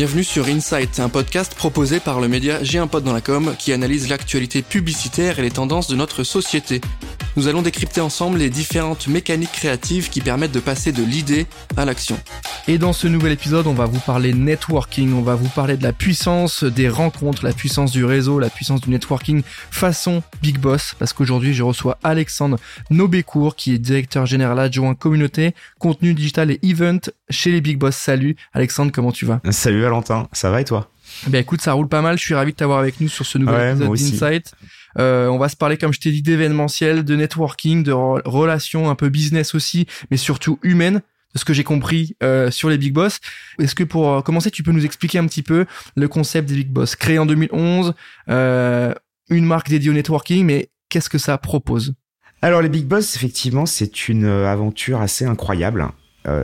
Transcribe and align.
Bienvenue 0.00 0.24
sur 0.24 0.46
Insight, 0.46 0.98
un 0.98 1.10
podcast 1.10 1.54
proposé 1.54 2.00
par 2.00 2.22
le 2.22 2.28
média 2.28 2.64
J'ai 2.64 2.78
un 2.78 2.86
pote 2.86 3.04
dans 3.04 3.12
la 3.12 3.20
com 3.20 3.54
qui 3.58 3.70
analyse 3.70 4.08
l'actualité 4.08 4.62
publicitaire 4.62 5.38
et 5.38 5.42
les 5.42 5.50
tendances 5.50 5.88
de 5.88 5.94
notre 5.94 6.24
société. 6.24 6.80
Nous 7.36 7.46
allons 7.46 7.62
décrypter 7.62 8.00
ensemble 8.00 8.38
les 8.38 8.50
différentes 8.50 9.06
mécaniques 9.06 9.52
créatives 9.52 10.10
qui 10.10 10.20
permettent 10.20 10.52
de 10.52 10.58
passer 10.58 10.90
de 10.90 11.02
l'idée 11.04 11.46
à 11.76 11.84
l'action. 11.84 12.18
Et 12.66 12.76
dans 12.76 12.92
ce 12.92 13.06
nouvel 13.06 13.32
épisode, 13.32 13.68
on 13.68 13.72
va 13.72 13.86
vous 13.86 14.00
parler 14.00 14.32
networking, 14.32 15.12
on 15.14 15.22
va 15.22 15.36
vous 15.36 15.48
parler 15.48 15.76
de 15.76 15.82
la 15.84 15.92
puissance 15.92 16.64
des 16.64 16.88
rencontres, 16.88 17.44
la 17.44 17.52
puissance 17.52 17.92
du 17.92 18.04
réseau, 18.04 18.40
la 18.40 18.50
puissance 18.50 18.80
du 18.80 18.90
networking 18.90 19.42
façon 19.70 20.24
Big 20.42 20.58
Boss, 20.58 20.96
parce 20.98 21.12
qu'aujourd'hui 21.12 21.54
je 21.54 21.62
reçois 21.62 21.98
Alexandre 22.02 22.58
Nobécourt 22.90 23.54
qui 23.54 23.74
est 23.74 23.78
directeur 23.78 24.26
général 24.26 24.58
adjoint 24.58 24.94
communauté, 24.94 25.54
contenu 25.78 26.14
digital 26.14 26.50
et 26.50 26.58
event 26.62 27.00
chez 27.28 27.52
les 27.52 27.60
Big 27.60 27.78
Boss. 27.78 27.94
Salut 27.94 28.34
Alexandre, 28.52 28.90
comment 28.92 29.12
tu 29.12 29.24
vas? 29.24 29.40
Salut 29.50 29.82
Valentin, 29.82 30.28
ça 30.32 30.50
va 30.50 30.60
et 30.60 30.64
toi? 30.64 30.90
Ben 31.26 31.40
écoute, 31.40 31.60
ça 31.60 31.72
roule 31.72 31.88
pas 31.88 32.02
mal, 32.02 32.18
je 32.18 32.24
suis 32.24 32.34
ravi 32.34 32.52
de 32.52 32.56
t'avoir 32.56 32.78
avec 32.78 33.00
nous 33.00 33.08
sur 33.08 33.26
ce 33.26 33.38
nouvel 33.38 33.76
épisode 33.76 33.96
d'Insight. 33.96 34.52
Euh, 34.98 35.28
on 35.28 35.38
va 35.38 35.48
se 35.48 35.56
parler, 35.56 35.76
comme 35.76 35.92
je 35.92 36.00
t'ai 36.00 36.10
dit, 36.10 36.22
d'événementiel, 36.22 37.04
de 37.04 37.16
networking, 37.16 37.82
de 37.82 37.92
relations 37.92 38.90
un 38.90 38.94
peu 38.94 39.08
business 39.08 39.54
aussi, 39.54 39.86
mais 40.10 40.16
surtout 40.16 40.58
humaines 40.62 41.02
de 41.34 41.38
ce 41.38 41.44
que 41.44 41.52
j'ai 41.52 41.64
compris 41.64 42.16
euh, 42.22 42.50
sur 42.50 42.68
les 42.68 42.78
Big 42.78 42.92
Boss. 42.92 43.20
Est-ce 43.58 43.74
que 43.74 43.84
pour 43.84 44.10
euh, 44.10 44.20
commencer, 44.22 44.50
tu 44.50 44.62
peux 44.62 44.72
nous 44.72 44.84
expliquer 44.84 45.18
un 45.18 45.26
petit 45.26 45.42
peu 45.42 45.66
le 45.96 46.08
concept 46.08 46.48
des 46.48 46.56
Big 46.56 46.68
Boss? 46.68 46.96
Créé 46.96 47.18
en 47.18 47.26
2011, 47.26 47.94
euh, 48.28 48.94
une 49.28 49.44
marque 49.44 49.68
dédiée 49.68 49.90
au 49.90 49.94
networking, 49.94 50.44
mais 50.44 50.70
qu'est-ce 50.88 51.08
que 51.10 51.18
ça 51.18 51.38
propose? 51.38 51.94
Alors 52.42 52.62
les 52.62 52.68
Big 52.68 52.86
Boss, 52.86 53.16
effectivement, 53.16 53.66
c'est 53.66 54.08
une 54.08 54.24
aventure 54.24 55.00
assez 55.00 55.26
incroyable. 55.26 55.86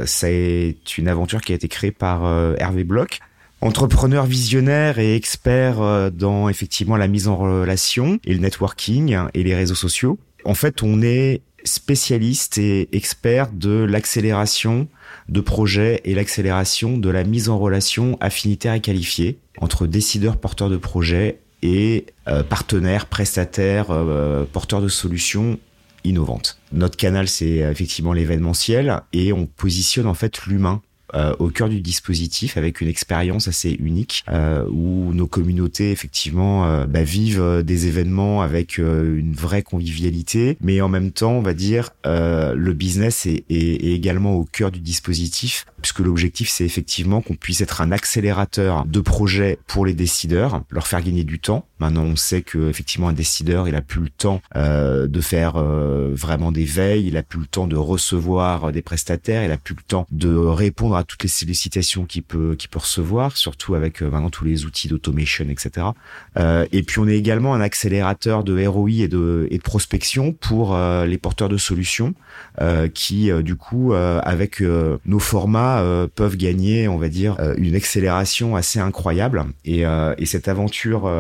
c'est 0.04 0.76
une 0.98 1.08
aventure 1.08 1.40
qui 1.40 1.52
a 1.52 1.54
été 1.54 1.68
créée 1.68 1.90
par 1.90 2.26
Hervé 2.58 2.84
Bloch, 2.84 3.20
entrepreneur 3.60 4.26
visionnaire 4.26 4.98
et 4.98 5.16
expert 5.16 6.10
dans 6.12 6.48
effectivement 6.48 6.96
la 6.96 7.08
mise 7.08 7.26
en 7.26 7.36
relation 7.36 8.18
et 8.24 8.34
le 8.34 8.40
networking 8.40 9.16
et 9.34 9.42
les 9.42 9.54
réseaux 9.54 9.74
sociaux. 9.74 10.18
En 10.44 10.54
fait, 10.54 10.82
on 10.82 11.02
est 11.02 11.42
spécialiste 11.66 12.58
et 12.58 12.88
expert 12.96 13.50
de 13.52 13.84
l'accélération 13.84 14.88
de 15.28 15.40
projets 15.40 16.00
et 16.04 16.14
l'accélération 16.14 16.98
de 16.98 17.10
la 17.10 17.24
mise 17.24 17.48
en 17.48 17.58
relation 17.58 18.16
affinitaire 18.20 18.74
et 18.74 18.80
qualifiée 18.80 19.38
entre 19.60 19.86
décideurs 19.86 20.36
porteurs 20.36 20.70
de 20.70 20.76
projets 20.76 21.40
et 21.62 22.06
euh, 22.28 22.42
partenaires, 22.42 23.06
prestataires, 23.06 23.90
euh, 23.90 24.44
porteurs 24.44 24.80
de 24.80 24.88
solutions 24.88 25.58
innovantes. 26.04 26.60
Notre 26.72 26.96
canal, 26.96 27.26
c'est 27.28 27.56
effectivement 27.56 28.12
l'événementiel 28.12 29.00
et 29.12 29.32
on 29.32 29.46
positionne 29.46 30.06
en 30.06 30.14
fait 30.14 30.46
l'humain 30.46 30.80
euh, 30.80 30.95
au 31.38 31.48
cœur 31.48 31.68
du 31.68 31.80
dispositif 31.80 32.56
avec 32.56 32.80
une 32.80 32.88
expérience 32.88 33.48
assez 33.48 33.70
unique 33.70 34.24
euh, 34.28 34.64
où 34.70 35.12
nos 35.12 35.26
communautés 35.26 35.90
effectivement 35.90 36.66
euh, 36.66 36.86
bah, 36.86 37.02
vivent 37.02 37.62
des 37.64 37.86
événements 37.86 38.42
avec 38.42 38.78
une 38.78 39.32
vraie 39.32 39.62
convivialité, 39.62 40.56
mais 40.60 40.80
en 40.80 40.88
même 40.88 41.10
temps, 41.10 41.32
on 41.32 41.42
va 41.42 41.54
dire, 41.54 41.90
le 42.04 42.72
business 42.72 43.26
est, 43.26 43.44
est, 43.48 43.86
est, 43.86 43.92
également 43.92 44.34
au 44.34 44.44
cœur 44.44 44.70
du 44.70 44.80
dispositif 44.80 45.66
puisque 45.80 46.00
l'objectif 46.00 46.48
c'est 46.48 46.64
effectivement 46.64 47.20
qu'on 47.20 47.34
puisse 47.34 47.60
être 47.60 47.80
un 47.80 47.92
accélérateur 47.92 48.84
de 48.86 49.00
projets 49.00 49.58
pour 49.66 49.86
les 49.86 49.94
décideurs, 49.94 50.62
leur 50.70 50.86
faire 50.86 51.02
gagner 51.02 51.24
du 51.24 51.38
temps. 51.38 51.66
Maintenant, 51.78 52.02
on 52.02 52.16
sait 52.16 52.42
que 52.42 52.68
effectivement 52.68 53.08
un 53.08 53.12
décideur, 53.12 53.68
il 53.68 53.74
a 53.74 53.82
plus 53.82 54.00
le 54.00 54.08
temps 54.08 54.40
de 54.54 55.20
faire 55.20 55.54
vraiment 55.56 56.52
des 56.52 56.64
veilles, 56.64 57.06
il 57.06 57.16
a 57.16 57.22
plus 57.22 57.40
le 57.40 57.46
temps 57.46 57.66
de 57.66 57.76
recevoir 57.76 58.72
des 58.72 58.82
prestataires, 58.82 59.44
il 59.44 59.52
a 59.52 59.56
plus 59.56 59.74
le 59.74 59.82
temps 59.82 60.06
de 60.10 60.34
répondre 60.34 60.96
à 60.96 61.04
toutes 61.06 61.22
les 61.22 61.28
sollicitations 61.28 62.04
qu'il 62.04 62.22
peut 62.22 62.54
qu'il 62.56 62.70
peut 62.70 62.78
recevoir, 62.78 63.36
surtout 63.36 63.74
avec 63.74 64.02
euh, 64.02 64.10
maintenant 64.10 64.30
tous 64.30 64.44
les 64.44 64.64
outils 64.64 64.88
d'automation, 64.88 65.46
etc. 65.48 65.88
Euh, 66.36 66.66
et 66.72 66.82
puis 66.82 66.98
on 66.98 67.08
est 67.08 67.16
également 67.16 67.54
un 67.54 67.60
accélérateur 67.60 68.44
de 68.44 68.66
ROI 68.66 68.90
et 68.90 69.08
de, 69.08 69.48
et 69.50 69.58
de 69.58 69.62
prospection 69.62 70.32
pour 70.32 70.74
euh, 70.74 71.06
les 71.06 71.18
porteurs 71.18 71.48
de 71.48 71.56
solutions 71.56 72.14
euh, 72.60 72.88
qui 72.88 73.30
du 73.42 73.56
coup 73.56 73.94
avec 73.94 74.60
nos 74.60 75.18
formats 75.18 75.82
peuvent 76.14 76.36
gagner, 76.36 76.88
on 76.88 76.98
va 76.98 77.08
dire, 77.08 77.36
une 77.56 77.74
accélération 77.74 78.56
assez 78.56 78.78
incroyable. 78.78 79.44
Et, 79.64 79.82
et 80.18 80.26
cette 80.26 80.48
aventure 80.48 81.10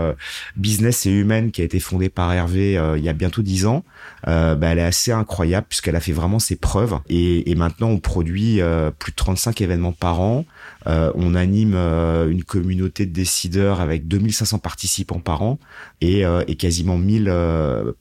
business 0.56 1.06
et 1.06 1.10
humaine 1.10 1.50
qui 1.50 1.62
a 1.62 1.64
été 1.64 1.80
fondée 1.80 2.08
par 2.08 2.32
Hervé 2.32 2.80
il 2.96 3.04
y 3.04 3.08
a 3.08 3.12
bientôt 3.12 3.42
dix 3.42 3.66
ans, 3.66 3.84
bah, 4.24 4.56
elle 4.62 4.78
est 4.78 4.82
assez 4.82 5.12
incroyable 5.12 5.66
puisqu'elle 5.68 5.96
a 5.96 6.00
fait 6.00 6.12
vraiment 6.12 6.38
ses 6.38 6.56
preuves. 6.56 6.98
Et, 7.08 7.50
et 7.50 7.54
maintenant 7.54 7.88
on 7.88 7.98
produit 7.98 8.60
plus 8.98 9.12
de 9.12 9.16
35 9.16 9.60
événements 9.66 9.92
par 9.92 10.20
an. 10.20 10.46
Euh, 10.86 11.10
on 11.14 11.34
anime 11.34 11.74
euh, 11.74 12.30
une 12.30 12.44
communauté 12.44 13.06
de 13.06 13.12
décideurs 13.12 13.80
avec 13.80 14.06
2500 14.06 14.58
participants 14.58 15.20
par 15.20 15.42
an 15.42 15.58
et, 16.00 16.24
euh, 16.24 16.42
quasiment 16.58 16.96
1000 16.96 17.32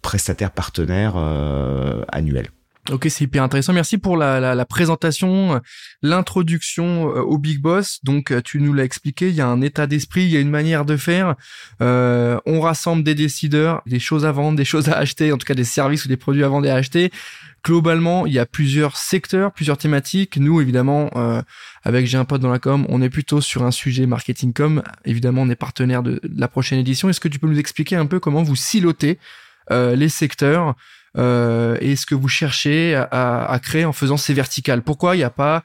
prestataires 0.02 0.52
partenaires 0.52 1.18
annuels. 2.10 2.50
Ok, 2.92 3.08
c'est 3.10 3.24
hyper 3.24 3.44
intéressant. 3.44 3.74
Merci 3.74 3.98
pour 3.98 4.16
la, 4.16 4.66
présentation, 4.66 5.60
l'introduction 6.04 7.06
au 7.06 7.38
Big 7.38 7.60
Boss. 7.60 8.00
Donc, 8.04 8.32
tu 8.44 8.62
nous 8.62 8.74
l'as 8.74 8.84
expliqué, 8.84 9.30
il 9.30 9.36
y 9.36 9.42
a 9.42 9.48
un 9.48 9.62
état 9.62 9.88
d'esprit, 9.88 10.24
il 10.24 10.30
y 10.30 10.38
a 10.38 10.40
une 10.40 10.52
manière 10.52 10.86
de 10.86 10.96
faire. 10.96 11.36
On 11.82 12.62
rassemble 12.62 13.04
des 13.04 13.16
décideurs, 13.16 13.82
des 13.88 14.00
choses 14.00 14.26
à 14.26 14.32
vendre, 14.32 14.58
des 14.58 14.66
choses 14.66 14.88
à 14.88 14.98
acheter, 14.98 15.34
en 15.34 15.38
tout 15.38 15.48
cas 15.48 15.56
des 15.56 15.66
services 15.66 16.06
ou 16.06 16.08
des 16.08 16.18
produits 16.18 16.44
à 16.44 16.48
vendre 16.48 16.68
et 16.68 16.70
à 16.70 16.76
acheter 16.76 17.12
globalement, 17.66 18.28
il 18.28 18.34
y 18.34 18.40
a 18.40 18.46
plusieurs 18.46 18.96
secteurs, 18.96 19.52
plusieurs 19.52 19.78
thématiques. 19.78 20.38
Nous, 20.38 20.62
évidemment, 20.62 21.10
euh, 21.16 21.42
avec 21.84 22.06
J'ai 22.06 22.18
un 22.18 22.24
pote 22.24 22.40
dans 22.40 22.52
la 22.52 22.60
com, 22.60 22.86
on 22.90 23.02
est 23.02 23.10
plutôt 23.10 23.42
sur 23.42 23.64
un 23.64 23.72
sujet 23.72 24.06
marketing 24.06 24.54
com. 24.54 24.84
Évidemment, 25.04 25.42
on 25.42 25.50
est 25.50 25.56
partenaire 25.56 26.04
de, 26.04 26.22
la 26.38 26.48
prochaine 26.48 26.78
édition. 26.78 27.10
Est-ce 27.10 27.20
que 27.20 27.28
tu 27.28 27.40
peux 27.40 27.48
nous 27.48 27.58
expliquer 27.60 27.96
un 27.96 28.06
peu 28.06 28.20
comment 28.20 28.44
vous 28.44 28.56
silotez 28.56 29.18
euh, 29.72 29.96
les 29.96 30.10
secteurs 30.10 30.76
euh, 31.18 31.76
et 31.82 31.96
ce 31.96 32.06
que 32.06 32.14
vous 32.14 32.28
cherchez 32.28 32.94
à, 32.94 33.46
à, 33.46 33.60
créer 33.60 33.84
en 33.84 33.94
faisant 33.94 34.18
ces 34.18 34.36
verticales? 34.36 34.84
Pourquoi 34.84 35.16
il 35.16 35.20
n'y 35.20 35.24
a 35.24 35.32
pas 35.32 35.64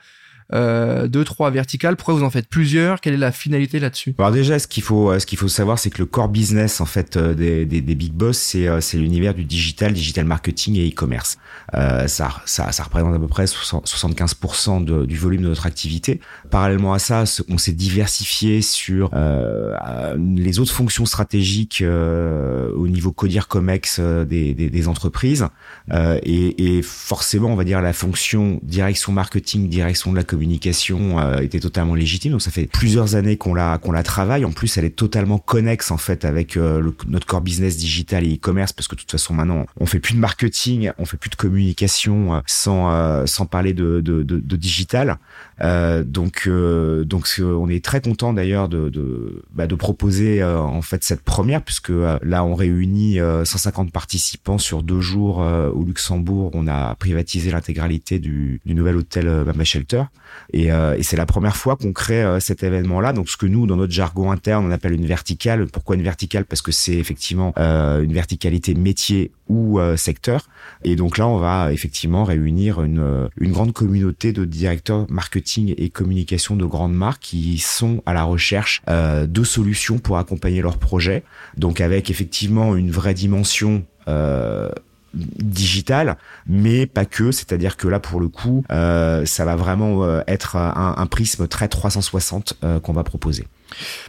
euh, 0.53 1.07
deux, 1.07 1.25
trois 1.25 1.51
verticales. 1.51 1.97
Pourquoi 1.97 2.15
vous 2.15 2.25
en 2.25 2.31
faites 2.31 2.49
plusieurs? 2.49 3.01
Quelle 3.01 3.15
est 3.15 3.19
la 3.19 3.33
finalité 3.33 3.79
là-dessus? 3.79 4.15
Alors 4.19 4.33
déjà, 4.33 4.59
ce 4.59 4.67
qu'il 4.67 4.83
faut, 4.83 5.19
ce 5.19 5.27
qu'il 5.27 5.39
faut 5.39 5.49
savoir, 5.49 5.79
c'est 5.79 5.91
que 5.91 5.99
le 5.99 6.07
core 6.07 6.29
business 6.29 6.81
en 6.81 6.87
fait 6.87 7.17
euh, 7.17 7.35
des, 7.35 7.65
des, 7.65 7.81
des 7.81 7.95
big 7.95 8.13
boss, 8.13 8.37
c'est 8.37 8.67
euh, 8.67 8.81
c'est 8.81 8.99
l'univers 8.99 9.35
du 9.35 9.45
digital, 9.45 9.93
digital 9.93 10.25
marketing 10.25 10.77
et 10.77 10.89
e-commerce. 10.89 11.39
Euh, 11.75 12.09
ça, 12.09 12.43
ça, 12.47 12.73
ça 12.73 12.83
représente 12.83 13.15
à 13.15 13.19
peu 13.19 13.29
près 13.29 13.45
75% 13.45 14.85
de, 14.85 15.05
du 15.05 15.17
volume 15.17 15.43
de 15.43 15.49
notre 15.49 15.67
activité. 15.67 16.21
Parallèlement 16.51 16.93
à 16.93 16.99
ça, 16.99 17.25
on 17.49 17.59
s'est 17.59 17.73
diversifié 17.73 18.61
sur 18.63 19.11
euh, 19.15 20.17
les 20.37 20.59
autres 20.59 20.73
fonctions 20.73 21.07
stratégiques 21.07 21.83
au 21.83 22.89
niveau 22.89 23.13
codir 23.13 23.49
comex 23.49 24.01
des, 24.01 24.55
des, 24.55 24.71
des 24.71 24.89
entreprises 24.89 25.47
et, 25.93 26.79
et 26.79 26.83
forcément, 26.83 27.49
on 27.53 27.57
va 27.57 27.65
dire 27.65 27.81
la 27.81 27.93
fonction 27.93 28.61
direction 28.63 29.13
marketing, 29.13 29.69
direction 29.69 30.11
de 30.11 30.17
la 30.17 30.25
communication 30.25 30.40
communication 30.41 31.21
euh, 31.21 31.41
était 31.41 31.61
totalement 31.61 31.95
légitime. 31.95 32.33
Donc 32.33 32.41
ça 32.41 32.51
fait 32.51 32.67
plusieurs 32.67 33.15
années 33.15 33.37
qu'on 33.37 33.53
la 33.53 33.77
qu'on 33.77 33.93
la 33.93 34.03
travaille. 34.03 34.47
En 34.47 34.53
plus, 34.53 34.79
elle 34.79 34.87
est 34.87 34.97
totalement 34.97 35.39
connexe 35.39 35.91
en 35.91 35.99
fait 35.99 36.25
avec 36.25 36.57
euh, 36.57 36.81
le, 36.81 36.95
notre 37.09 37.27
core 37.27 37.43
business 37.43 37.77
digital 37.77 38.25
et 38.25 38.37
e-commerce 38.37 38.73
parce 38.73 38.89
que 38.89 38.95
de 38.95 39.01
toute 39.01 39.11
façon 39.11 39.35
maintenant 39.35 39.67
on 39.79 39.85
fait 39.85 40.01
plus 40.01 40.15
de 40.15 40.19
marketing, 40.19 40.93
on 40.97 41.05
fait 41.05 41.19
plus 41.19 41.29
de 41.29 41.37
communication 41.37 42.35
euh, 42.35 42.41
sans 42.47 43.27
sans 43.27 43.45
parler 43.45 43.75
de 43.75 44.01
de, 44.01 44.23
de, 44.23 44.39
de 44.39 44.57
digital. 44.57 45.19
Donc 45.61 46.49
donc 46.49 47.41
on 47.41 47.69
est 47.69 47.85
très 47.85 48.01
content 48.01 48.33
d'ailleurs 48.33 48.69
de 48.69 48.89
de, 48.89 49.43
bah, 49.53 49.67
de 49.67 49.75
proposer 49.75 50.43
en 50.43 50.83
fait 50.83 51.05
cette 51.05 51.23
première 51.23 51.63
puisque 51.63 51.93
là 52.23 52.45
on 52.45 52.55
réunit 52.55 53.19
150 53.45 53.93
participants 53.93 54.59
sur 54.59 54.83
deux 54.83 55.01
jours 55.01 55.39
au 55.39 55.85
Luxembourg. 55.85 56.51
On 56.55 56.67
a 56.67 56.95
privatisé 56.95 57.51
l'intégralité 57.51 58.19
du, 58.19 58.61
du 58.65 58.75
nouvel 58.75 58.97
hôtel 58.97 59.27
Mama 59.45 59.65
Shelter. 59.65 60.05
Et, 60.53 60.73
euh, 60.73 60.97
et 60.97 61.03
c'est 61.03 61.17
la 61.17 61.27
première 61.27 61.57
fois 61.57 61.77
qu'on 61.77 61.93
crée 61.93 62.23
euh, 62.23 62.41
cet 62.41 62.63
événement-là. 62.63 63.13
Donc 63.13 63.29
ce 63.29 63.37
que 63.37 63.47
nous, 63.47 63.67
dans 63.67 63.77
notre 63.77 63.93
jargon 63.93 64.31
interne, 64.31 64.67
on 64.67 64.71
appelle 64.71 64.93
une 64.93 65.07
verticale. 65.07 65.67
Pourquoi 65.67 65.97
une 65.97 66.03
verticale? 66.03 66.45
Parce 66.45 66.63
que 66.63 66.73
c'est 66.73 66.95
effectivement 66.95 67.53
euh, 67.59 68.03
une 68.03 68.13
verticalité 68.13 68.75
métier 68.75 69.33
ou 69.49 69.81
secteur. 69.97 70.49
Et 70.85 70.95
donc 70.95 71.19
là, 71.19 71.27
on 71.27 71.39
va 71.39 71.73
effectivement 71.73 72.23
réunir 72.23 72.83
une, 72.83 73.29
une 73.37 73.51
grande 73.51 73.73
communauté 73.73 74.33
de 74.33 74.45
directeurs 74.45 75.07
marketing 75.11 75.50
et 75.59 75.91
communication 75.91 76.57
de 76.57 76.65
grandes 76.65 76.95
marques 76.95 77.23
qui 77.23 77.59
sont 77.59 78.03
à 78.07 78.15
la 78.15 78.23
recherche 78.23 78.83
de 78.89 79.45
solutions 79.45 79.99
pour 79.99 80.19
accompagner 80.19 80.63
leurs 80.63 80.79
projets. 80.79 81.23
Donc 81.57 81.81
avec 81.81 82.11
effectivement 82.11 82.77
une 82.77 82.91
vraie 82.91 83.15
dimension 83.15 83.85
euh, 84.09 84.69
digital, 85.15 86.17
mais 86.47 86.87
pas 86.87 87.05
que. 87.05 87.33
C'est-à-dire 87.33 87.77
que 87.77 87.89
là, 87.89 88.01
pour 88.01 88.21
le 88.21 88.29
coup, 88.29 88.65
euh, 88.71 89.25
ça 89.27 89.45
va 89.45 89.57
vraiment 89.57 90.05
euh, 90.05 90.23
être 90.27 90.57
un, 90.57 91.07
prisme 91.07 91.49
très 91.49 91.69
360 91.69 92.55
euh, 92.63 92.81
qu'on 92.81 92.93
va 92.93 93.05
proposer. 93.05 93.47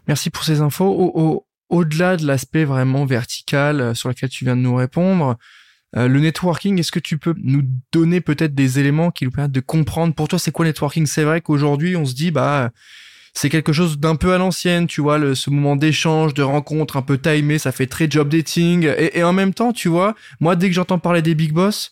Merci 0.07 0.29
pour 0.29 0.44
ces 0.44 0.61
infos. 0.61 0.85
Au, 0.85 1.45
au-delà 1.69 2.17
de 2.17 2.25
l'aspect 2.27 2.65
vraiment 2.65 3.05
vertical 3.05 3.81
euh, 3.81 3.94
sur 3.94 4.09
lequel 4.09 4.29
tu 4.29 4.44
viens 4.44 4.55
de 4.55 4.61
nous 4.61 4.75
répondre, 4.75 5.37
euh, 5.97 6.07
le 6.07 6.19
networking, 6.19 6.79
est-ce 6.79 6.91
que 6.91 6.99
tu 6.99 7.17
peux 7.17 7.35
nous 7.43 7.63
donner 7.91 8.21
peut-être 8.21 8.55
des 8.55 8.79
éléments 8.79 9.11
qui 9.11 9.25
nous 9.25 9.31
permettent 9.31 9.51
de 9.51 9.59
comprendre 9.59 10.13
pour 10.13 10.27
toi 10.27 10.39
c'est 10.39 10.51
quoi 10.51 10.65
le 10.65 10.69
networking? 10.69 11.05
C'est 11.05 11.23
vrai 11.23 11.41
qu'aujourd'hui, 11.41 11.95
on 11.95 12.05
se 12.05 12.13
dit 12.13 12.31
bah 12.31 12.71
c'est 13.33 13.49
quelque 13.49 13.73
chose 13.73 13.97
d'un 13.97 14.15
peu 14.15 14.33
à 14.33 14.38
l'ancienne, 14.38 14.88
tu 14.88 15.01
vois, 15.01 15.17
le, 15.17 15.35
ce 15.35 15.49
moment 15.49 15.75
d'échange, 15.75 16.33
de 16.33 16.43
rencontre 16.43 16.97
un 16.97 17.01
peu 17.01 17.17
timé, 17.17 17.59
ça 17.59 17.71
fait 17.71 17.88
très 17.88 18.09
job 18.09 18.27
dating. 18.29 18.85
Et, 18.97 19.19
et 19.19 19.23
en 19.23 19.33
même 19.33 19.53
temps, 19.53 19.71
tu 19.71 19.88
vois, 19.88 20.15
moi, 20.41 20.57
dès 20.57 20.67
que 20.67 20.75
j'entends 20.75 20.99
parler 20.99 21.21
des 21.21 21.33
big 21.33 21.53
boss, 21.53 21.91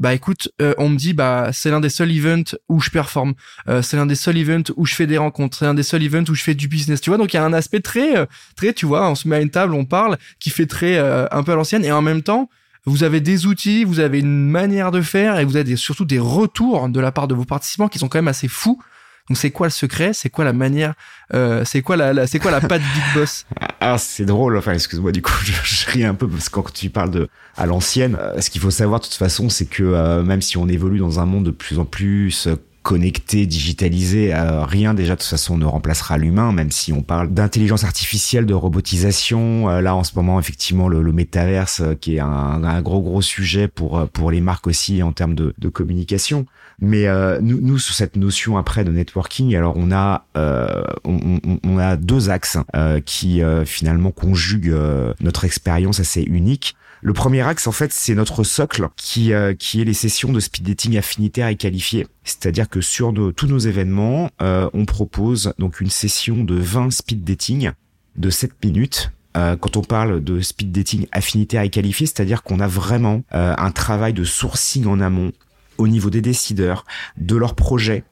bah 0.00 0.14
écoute, 0.14 0.48
euh, 0.62 0.74
on 0.78 0.88
me 0.88 0.96
dit 0.96 1.12
bah 1.12 1.50
c'est 1.52 1.70
l'un 1.70 1.78
des 1.78 1.90
seuls 1.90 2.10
events 2.10 2.56
où 2.70 2.80
je 2.80 2.88
performe, 2.88 3.34
euh, 3.68 3.82
c'est 3.82 3.98
l'un 3.98 4.06
des 4.06 4.14
seuls 4.14 4.38
events 4.38 4.72
où 4.76 4.86
je 4.86 4.94
fais 4.94 5.06
des 5.06 5.18
rencontres, 5.18 5.58
c'est 5.58 5.66
l'un 5.66 5.74
des 5.74 5.82
seuls 5.82 6.02
events 6.02 6.24
où 6.30 6.34
je 6.34 6.42
fais 6.42 6.54
du 6.54 6.68
business, 6.68 7.02
tu 7.02 7.10
vois. 7.10 7.18
Donc 7.18 7.34
il 7.34 7.36
y 7.36 7.38
a 7.38 7.44
un 7.44 7.52
aspect 7.52 7.80
très 7.80 8.16
euh, 8.16 8.24
très, 8.56 8.72
tu 8.72 8.86
vois, 8.86 9.08
on 9.10 9.14
se 9.14 9.28
met 9.28 9.36
à 9.36 9.40
une 9.40 9.50
table, 9.50 9.74
on 9.74 9.84
parle, 9.84 10.16
qui 10.38 10.48
fait 10.48 10.66
très 10.66 10.98
un 10.98 11.42
peu 11.42 11.52
à 11.52 11.54
l'ancienne 11.54 11.84
et 11.84 11.92
en 11.92 12.00
même 12.00 12.22
temps 12.22 12.48
vous 12.86 13.04
avez 13.04 13.20
des 13.20 13.46
outils, 13.46 13.84
vous 13.84 14.00
avez 14.00 14.20
une 14.20 14.48
manière 14.48 14.90
de 14.90 15.00
faire 15.00 15.38
et 15.38 15.44
vous 15.44 15.56
avez 15.56 15.76
surtout 15.76 16.04
des 16.04 16.18
retours 16.18 16.88
de 16.88 17.00
la 17.00 17.12
part 17.12 17.28
de 17.28 17.34
vos 17.34 17.44
participants 17.44 17.88
qui 17.88 17.98
sont 17.98 18.08
quand 18.08 18.18
même 18.18 18.28
assez 18.28 18.48
fous. 18.48 18.80
Donc 19.28 19.36
c'est 19.36 19.50
quoi 19.50 19.68
le 19.68 19.70
secret? 19.70 20.12
C'est 20.12 20.28
quoi 20.28 20.44
la 20.44 20.52
manière 20.52 20.94
euh, 21.34 21.64
C'est 21.64 21.82
quoi 21.82 21.96
la, 21.96 22.26
c'est 22.26 22.40
quoi 22.40 22.50
la 22.50 22.60
patte 22.60 22.82
Big 22.82 23.14
Boss? 23.14 23.46
Ah 23.82 23.96
c'est 23.96 24.26
drôle. 24.26 24.58
Enfin 24.58 24.72
excuse-moi 24.72 25.10
du 25.10 25.22
coup 25.22 25.32
je, 25.42 25.90
ris 25.90 26.04
un 26.04 26.14
peu 26.14 26.28
parce 26.28 26.50
que 26.50 26.54
quand 26.54 26.70
tu 26.70 26.90
parles 26.90 27.10
de 27.10 27.28
à 27.56 27.64
l'ancienne, 27.64 28.18
euh, 28.20 28.38
ce 28.40 28.50
qu'il 28.50 28.60
faut 28.60 28.70
savoir 28.70 29.00
de 29.00 29.06
toute 29.06 29.14
façon 29.14 29.48
c'est 29.48 29.64
que 29.64 29.82
euh, 29.82 30.22
même 30.22 30.42
si 30.42 30.58
on 30.58 30.68
évolue 30.68 30.98
dans 30.98 31.18
un 31.18 31.24
monde 31.24 31.44
de 31.44 31.50
plus 31.50 31.78
en 31.78 31.86
plus 31.86 32.48
connecté, 32.82 33.46
digitalisé, 33.46 34.34
euh, 34.34 34.64
rien 34.64 34.94
déjà 34.94 35.14
de 35.14 35.20
toute 35.20 35.28
façon 35.28 35.58
ne 35.58 35.66
remplacera 35.66 36.16
l'humain, 36.16 36.52
même 36.52 36.70
si 36.70 36.92
on 36.92 37.02
parle 37.02 37.28
d'intelligence 37.30 37.84
artificielle, 37.84 38.46
de 38.46 38.54
robotisation. 38.54 39.68
Euh, 39.68 39.80
là 39.80 39.94
en 39.94 40.02
ce 40.04 40.12
moment 40.16 40.40
effectivement 40.40 40.88
le, 40.88 41.02
le 41.02 41.12
métaverse 41.12 41.80
euh, 41.80 41.94
qui 41.94 42.16
est 42.16 42.20
un, 42.20 42.64
un, 42.64 42.82
gros 42.82 43.02
gros 43.02 43.22
sujet 43.22 43.68
pour 43.68 44.08
pour 44.08 44.30
les 44.30 44.40
marques 44.40 44.66
aussi 44.66 45.02
en 45.02 45.12
termes 45.12 45.34
de, 45.34 45.54
de 45.58 45.68
communication. 45.68 46.46
Mais 46.82 47.06
nous, 47.42 47.60
nous 47.60 47.78
sur 47.78 47.94
cette 47.94 48.16
notion 48.16 48.56
après 48.56 48.84
de 48.84 48.90
networking, 48.90 49.54
alors 49.54 49.74
on 49.76 49.92
a 49.92 50.24
on, 50.34 51.40
on, 51.44 51.58
on, 51.62 51.78
a 51.78 51.96
deux 51.96 52.30
axes 52.30 52.56
qui 53.04 53.42
finalement 53.66 54.12
conjuguent 54.12 54.74
notre 55.20 55.44
expérience 55.44 56.00
assez 56.00 56.22
unique. 56.22 56.74
Le 57.02 57.14
premier 57.14 57.40
axe, 57.40 57.66
en 57.66 57.72
fait, 57.72 57.92
c'est 57.92 58.14
notre 58.14 58.44
socle 58.44 58.88
qui, 58.96 59.32
euh, 59.32 59.54
qui 59.54 59.80
est 59.80 59.84
les 59.84 59.94
sessions 59.94 60.32
de 60.32 60.40
speed 60.40 60.66
dating 60.66 60.98
affinitaire 60.98 61.48
et 61.48 61.56
qualifiées. 61.56 62.06
C'est-à-dire 62.24 62.68
que 62.68 62.80
sur 62.80 63.14
tous 63.34 63.46
nos 63.46 63.58
événements, 63.58 64.30
euh, 64.42 64.68
on 64.74 64.84
propose 64.84 65.54
donc 65.58 65.80
une 65.80 65.88
session 65.88 66.44
de 66.44 66.54
20 66.54 66.90
speed 66.90 67.24
dating 67.24 67.70
de 68.16 68.30
7 68.30 68.52
minutes 68.64 69.12
euh, 69.36 69.56
quand 69.56 69.76
on 69.76 69.82
parle 69.82 70.22
de 70.22 70.40
speed 70.40 70.72
dating 70.72 71.06
affinitaire 71.12 71.62
et 71.62 71.70
qualifié, 71.70 72.06
c'est-à-dire 72.06 72.42
qu'on 72.42 72.60
a 72.60 72.66
vraiment 72.66 73.22
un 73.30 73.70
travail 73.70 74.12
de 74.12 74.24
sourcing 74.24 74.86
en 74.86 75.00
amont 75.00 75.32
au 75.78 75.88
niveau 75.88 76.10
des 76.10 76.20
décideurs, 76.20 76.84
de 77.16 77.36
leurs 77.36 77.54
projets, 77.54 78.04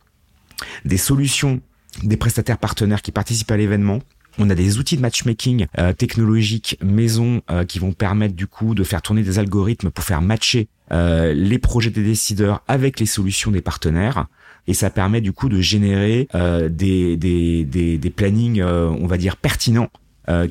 des 0.85 0.97
solutions 0.97 1.61
des 2.03 2.17
prestataires 2.17 2.59
partenaires 2.59 3.03
qui 3.03 3.13
participent 3.13 3.51
à 3.51 3.57
l'événement 3.57 4.01
on 4.39 4.49
a 4.51 4.55
des 4.55 4.79
outils 4.79 4.97
de 4.97 5.03
matchmaking 5.03 5.67
euh, 5.79 5.93
technologique 5.93 6.79
maison 6.83 7.43
euh, 7.51 7.65
qui 7.65 7.79
vont 7.79 7.93
permettre 7.93 8.35
du 8.35 8.47
coup 8.47 8.75
de 8.75 8.85
faire 8.85 9.03
tourner 9.03 9.23
des 9.23 9.39
algorithmes 9.39 9.91
pour 9.91 10.05
faire 10.05 10.23
matcher 10.23 10.69
euh, 10.93 11.35
les 11.35 11.59
projets 11.59 11.91
des 11.91 12.05
décideurs 12.05 12.63
avec 12.69 13.01
les 13.01 13.07
solutions 13.07 13.51
des 13.51 13.61
partenaires. 13.61 14.27
Et 14.67 14.75
ça 14.75 14.91
permet 14.91 15.21
du 15.21 15.33
coup 15.33 15.49
de 15.49 15.61
générer 15.63 16.29
des, 16.35 17.17
des, 17.17 17.65
des, 17.65 17.97
des 17.97 18.11
plannings, 18.11 18.63
on 18.63 19.07
va 19.07 19.17
dire, 19.17 19.39
pertinents 19.39 19.89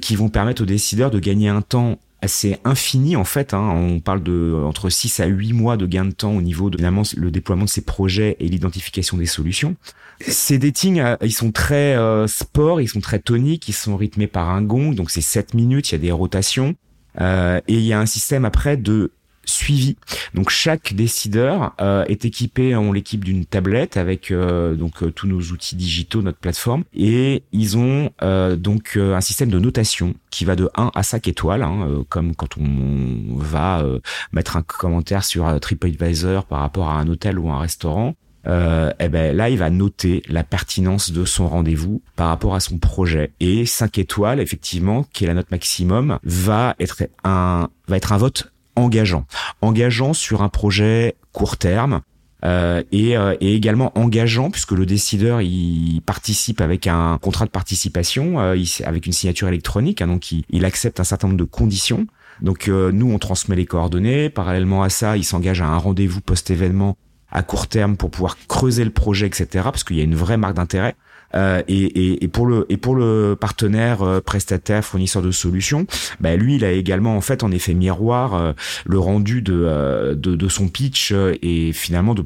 qui 0.02 0.16
vont 0.16 0.30
permettre 0.30 0.64
aux 0.64 0.66
décideurs 0.66 1.12
de 1.12 1.20
gagner 1.20 1.50
un 1.50 1.62
temps 1.62 2.00
assez 2.22 2.58
infini 2.64 3.16
en 3.16 3.24
fait. 3.24 3.54
Hein. 3.54 3.70
On 3.76 4.00
parle 4.00 4.24
de 4.24 4.54
entre 4.66 4.90
6 4.90 5.20
à 5.20 5.26
8 5.26 5.54
mois 5.54 5.78
de 5.78 5.86
gain 5.86 6.06
de 6.06 6.12
temps 6.12 6.36
au 6.36 6.42
niveau 6.42 6.70
de 6.70 6.78
finalement, 6.78 7.04
le 7.16 7.32
déploiement 7.32 7.66
de 7.66 7.70
ces 7.70 7.82
projets 7.82 8.38
et 8.40 8.48
l'identification 8.48 9.18
des 9.18 9.26
solutions. 9.26 9.76
Ces 10.22 10.58
datings, 10.58 11.00
euh, 11.00 11.16
ils 11.22 11.34
sont 11.34 11.52
très 11.52 11.96
euh, 11.96 12.26
sport, 12.28 12.82
ils 12.82 12.88
sont 12.88 13.02
très 13.02 13.20
toniques, 13.20 13.70
ils 13.70 13.74
sont 13.74 13.96
rythmés 13.96 14.28
par 14.28 14.50
un 14.50 14.64
gong, 14.64 14.94
donc 14.94 15.12
c'est 15.12 15.22
7 15.22 15.54
minutes, 15.54 15.92
il 15.92 15.92
y 15.94 15.96
a 15.96 16.00
des 16.00 16.12
rotations. 16.12 16.76
Euh, 17.20 17.60
et 17.68 17.74
il 17.74 17.82
y 17.82 17.94
a 17.94 18.00
un 18.00 18.06
système 18.06 18.46
après 18.46 18.78
de 18.78 19.12
suivi. 19.50 19.98
Donc 20.34 20.50
chaque 20.50 20.94
décideur 20.94 21.74
euh, 21.82 22.06
est 22.06 22.26
équipé, 22.26 22.76
on 22.76 22.92
l'équipe 22.92 23.24
d'une 23.24 23.46
tablette 23.46 23.98
avec 23.98 24.32
euh, 24.32 24.76
donc 24.76 25.04
euh, 25.04 25.12
tous 25.12 25.28
nos 25.28 25.40
outils 25.40 25.76
digitaux, 25.76 26.22
notre 26.22 26.38
plateforme, 26.38 26.84
et 26.94 27.44
ils 27.52 27.78
ont 27.78 28.10
donc 28.58 28.98
un 28.98 29.22
système 29.22 29.50
de 29.50 29.60
notation 29.60 30.14
qui 30.30 30.46
va 30.46 30.56
de 30.56 30.70
1 30.76 30.92
à 30.94 31.04
5 31.04 31.28
étoiles, 31.28 31.64
hein, 31.64 32.04
comme 32.10 32.36
quand 32.36 32.58
on 32.58 33.36
va 33.38 33.84
mettre 34.32 34.58
un 34.58 34.62
commentaire 34.62 35.24
sur 35.24 35.60
TripAdvisor 35.60 36.46
par 36.46 36.60
rapport 36.60 36.90
à 36.90 37.00
un 37.00 37.08
hôtel 37.08 37.40
ou 37.40 37.50
un 37.50 37.60
restaurant. 37.60 38.16
Euh, 38.48 38.94
eh 39.00 39.10
ben 39.10 39.36
là 39.36 39.50
il 39.50 39.58
va 39.58 39.70
noter 39.70 40.24
la 40.30 40.44
pertinence 40.44 41.12
de 41.12 41.26
son 41.26 41.50
rendez-vous 41.50 42.02
par 42.16 42.30
rapport 42.30 42.56
à 42.56 42.62
son 42.62 42.78
projet 42.78 43.34
et 43.42 43.66
5 43.66 43.98
étoiles 43.98 44.40
effectivement 44.40 45.04
qui 45.12 45.26
est 45.26 45.28
la 45.28 45.34
note 45.34 45.52
maximum 45.52 46.18
va 46.24 46.74
être 46.80 47.04
un 47.26 47.68
va 47.90 47.98
être 47.98 48.14
un 48.14 48.18
vote 48.18 48.54
engageant. 48.78 49.26
Engageant 49.62 50.14
sur 50.14 50.42
un 50.42 50.50
projet 50.50 51.16
court 51.32 51.58
terme, 51.58 52.02
euh, 52.46 52.84
et, 52.92 53.18
euh, 53.18 53.36
et, 53.42 53.56
également 53.56 53.92
engageant 53.98 54.52
puisque 54.52 54.74
le 54.74 54.86
décideur 54.86 55.42
il 55.42 56.02
participe 56.06 56.62
avec 56.62 56.86
un 56.86 57.18
contrat 57.20 57.46
de 57.46 57.50
participation 57.50 58.40
euh, 58.40 58.56
avec 58.84 59.08
une 59.08 59.12
signature 59.12 59.48
électronique 59.48 60.04
hein, 60.04 60.08
donc 60.08 60.32
il, 60.32 60.44
il, 60.52 60.64
accepte 60.64 61.00
un 61.00 61.04
certain 61.04 61.30
nombre 61.30 61.40
de 61.40 61.46
conditions. 61.46 62.06
Donc 62.42 62.68
euh, 62.68 62.92
nous 62.92 63.12
on 63.12 63.18
transmet 63.18 63.56
les 63.56 63.66
coordonnées. 63.66 64.30
Parallèlement 64.30 64.84
à 64.84 64.90
ça 64.90 65.18
il 65.18 65.24
s'engage 65.24 65.62
à 65.62 65.66
un 65.66 65.78
rendez-vous 65.78 66.22
post 66.22 66.52
événement 66.52 66.96
à 67.32 67.42
court 67.42 67.66
terme 67.66 67.98
pour 67.98 68.12
pouvoir 68.12 68.38
creuser 68.48 68.84
le 68.84 68.92
projet 68.92 69.26
etc 69.26 69.48
parce 69.64 69.84
qu'il 69.84 69.98
y 69.98 70.02
a 70.02 70.04
une 70.04 70.16
vraie 70.16 70.38
marque 70.38 70.56
d'intérêt 70.56 70.96
euh, 71.36 71.62
et, 71.68 71.84
et, 71.84 72.24
et, 72.24 72.28
pour 72.28 72.46
le 72.46 72.66
et 72.70 72.78
pour 72.78 72.96
le 72.96 73.36
partenaire 73.40 74.02
euh, 74.02 74.22
prestataire 74.22 74.84
fournisseur 74.84 75.22
de 75.22 75.32
solutions, 75.32 75.86
bah, 76.20 76.36
lui 76.36 76.56
il 76.56 76.66
a 76.66 76.72
également 76.72 77.18
en 77.18 77.22
fait 77.22 77.44
en 77.44 77.52
effet 77.52 77.74
miroir 77.74 78.34
euh, 78.34 78.54
le 78.86 79.00
rendu 79.00 79.42
de, 79.42 80.14
de, 80.16 80.36
de 80.36 80.48
son 80.48 80.70
pitch 80.70 81.14
et 81.42 81.74
finalement 81.74 82.14
de 82.14 82.24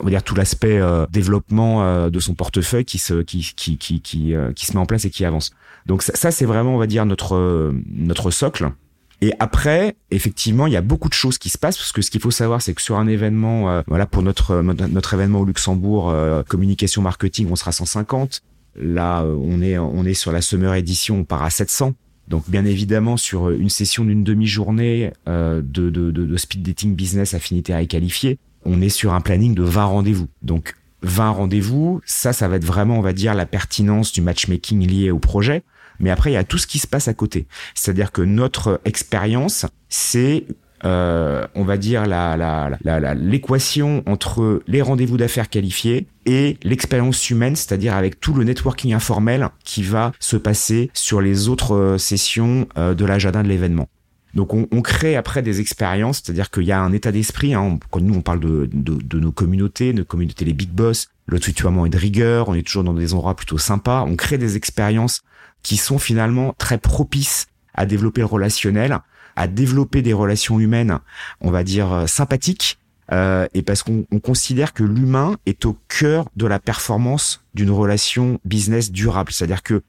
on 0.00 0.04
va 0.04 0.10
dire 0.10 0.22
tout 0.22 0.34
l'aspect 0.34 0.80
développement 1.10 2.08
de 2.08 2.20
son 2.20 2.34
portefeuille 2.34 2.84
qui 2.84 2.98
se 2.98 3.22
qui 3.22 3.52
qui 3.54 3.76
qui, 3.78 4.00
qui 4.00 4.66
se 4.66 4.72
met 4.72 4.78
en 4.78 4.86
place 4.86 5.04
et 5.04 5.10
qui 5.10 5.24
avance. 5.24 5.50
Donc 5.86 6.02
ça, 6.02 6.14
ça 6.14 6.30
c'est 6.30 6.46
vraiment 6.46 6.74
on 6.74 6.78
va 6.78 6.86
dire 6.86 7.04
notre 7.04 7.72
notre 7.86 8.30
socle. 8.30 8.70
Et 9.22 9.32
après, 9.38 9.94
effectivement, 10.10 10.66
il 10.66 10.72
y 10.72 10.76
a 10.76 10.82
beaucoup 10.82 11.08
de 11.08 11.14
choses 11.14 11.38
qui 11.38 11.48
se 11.48 11.56
passent 11.56 11.78
parce 11.78 11.92
que 11.92 12.02
ce 12.02 12.10
qu'il 12.10 12.20
faut 12.20 12.32
savoir, 12.32 12.60
c'est 12.60 12.74
que 12.74 12.82
sur 12.82 12.98
un 12.98 13.06
événement, 13.06 13.70
euh, 13.70 13.82
voilà, 13.86 14.04
pour 14.04 14.20
notre 14.20 14.50
euh, 14.50 14.62
notre 14.62 15.14
événement 15.14 15.40
au 15.40 15.44
Luxembourg, 15.44 16.10
euh, 16.10 16.42
communication 16.42 17.02
marketing, 17.02 17.46
on 17.48 17.54
sera 17.54 17.70
150. 17.70 18.42
Là, 18.74 19.24
on 19.24 19.62
est 19.62 19.78
on 19.78 20.04
est 20.04 20.14
sur 20.14 20.32
la 20.32 20.42
Summer 20.42 20.74
Edition, 20.74 21.20
on 21.20 21.24
part 21.24 21.44
à 21.44 21.50
700. 21.50 21.94
Donc, 22.26 22.50
bien 22.50 22.64
évidemment, 22.64 23.16
sur 23.16 23.50
une 23.50 23.68
session 23.68 24.04
d'une 24.04 24.24
demi-journée 24.24 25.12
de, 25.26 25.62
de, 25.62 25.90
de, 25.90 26.10
de, 26.10 26.36
speed 26.36 26.62
dating 26.62 26.94
business 26.94 27.34
affinité 27.34 27.78
et 27.78 27.86
qualifié, 27.86 28.38
on 28.64 28.80
est 28.80 28.88
sur 28.88 29.12
un 29.12 29.20
planning 29.20 29.54
de 29.54 29.62
20 29.62 29.84
rendez-vous. 29.84 30.28
Donc, 30.40 30.74
20 31.02 31.30
rendez-vous, 31.30 32.00
ça, 32.06 32.32
ça 32.32 32.48
va 32.48 32.56
être 32.56 32.64
vraiment, 32.64 32.98
on 32.98 33.02
va 33.02 33.12
dire, 33.12 33.34
la 33.34 33.44
pertinence 33.44 34.12
du 34.12 34.22
matchmaking 34.22 34.86
lié 34.86 35.10
au 35.10 35.18
projet. 35.18 35.62
Mais 36.00 36.10
après, 36.10 36.30
il 36.30 36.34
y 36.34 36.38
a 36.38 36.44
tout 36.44 36.58
ce 36.58 36.66
qui 36.66 36.78
se 36.78 36.86
passe 36.86 37.08
à 37.08 37.14
côté. 37.14 37.46
C'est-à-dire 37.74 38.12
que 38.12 38.22
notre 38.22 38.80
expérience, 38.84 39.66
c'est 39.88 40.46
euh, 40.84 41.46
on 41.54 41.62
va 41.62 41.76
dire 41.76 42.06
la, 42.06 42.36
la, 42.36 43.14
l'équation 43.14 44.02
entre 44.06 44.62
les 44.66 44.82
rendez-vous 44.82 45.16
d'affaires 45.16 45.48
qualifiés 45.48 46.08
et 46.26 46.58
l'expérience 46.64 47.30
humaine, 47.30 47.54
c'est-à-dire 47.54 47.94
avec 47.94 48.18
tout 48.20 48.34
le 48.34 48.42
networking 48.42 48.92
informel 48.92 49.48
qui 49.64 49.82
va 49.84 50.12
se 50.18 50.36
passer 50.36 50.90
sur 50.92 51.20
les 51.20 51.48
autres 51.48 51.74
euh, 51.74 51.98
sessions 51.98 52.66
euh, 52.76 52.94
de 52.94 53.04
l'agenda 53.04 53.42
de 53.42 53.48
l'événement. 53.48 53.88
Donc 54.34 54.54
on, 54.54 54.66
on, 54.72 54.80
crée 54.80 55.14
après 55.14 55.42
des 55.42 55.60
expériences, 55.60 56.22
c'est-à-dire 56.24 56.50
qu'il 56.50 56.64
y 56.64 56.72
a 56.72 56.80
un 56.80 56.92
état 56.92 57.12
d'esprit. 57.12 57.54
Hein, 57.54 57.78
quand 57.90 58.00
nous 58.00 58.14
on 58.14 58.22
parle 58.22 58.40
de, 58.40 58.68
de, 58.72 58.94
de, 58.94 59.20
nos 59.20 59.30
communautés, 59.30 59.92
de 59.92 60.02
communautés 60.02 60.46
les 60.46 60.54
big 60.54 60.70
boss, 60.70 61.08
le 61.26 61.38
tutoiement 61.38 61.86
est 61.86 61.90
de 61.90 61.98
rigueur, 61.98 62.48
on 62.48 62.54
est 62.54 62.66
toujours 62.66 62.82
dans 62.82 62.94
des 62.94 63.14
endroits 63.14 63.36
plutôt 63.36 63.58
sympas. 63.58 64.04
On 64.08 64.16
crée 64.16 64.38
des 64.38 64.56
expériences 64.56 65.22
qui 65.62 65.76
sont 65.76 65.98
finalement 65.98 66.54
très 66.58 66.78
propices 66.78 67.46
à 67.74 67.86
développer 67.86 68.20
le 68.20 68.26
relationnel, 68.26 68.98
à 69.36 69.46
développer 69.46 70.02
des 70.02 70.12
relations 70.12 70.60
humaines, 70.60 70.98
on 71.40 71.50
va 71.50 71.64
dire 71.64 71.92
euh, 71.92 72.06
sympathiques, 72.06 72.78
euh, 73.10 73.46
et 73.54 73.62
parce 73.62 73.82
qu'on 73.82 74.04
considère 74.22 74.72
que 74.72 74.84
l'humain 74.84 75.36
est 75.46 75.64
au 75.66 75.76
cœur 75.88 76.26
de 76.36 76.46
la 76.46 76.58
performance 76.58 77.44
d'une 77.54 77.70
relation 77.70 78.38
business 78.44 78.90
durable. 78.90 79.32
C'est-à-dire 79.32 79.62
que 79.62 79.82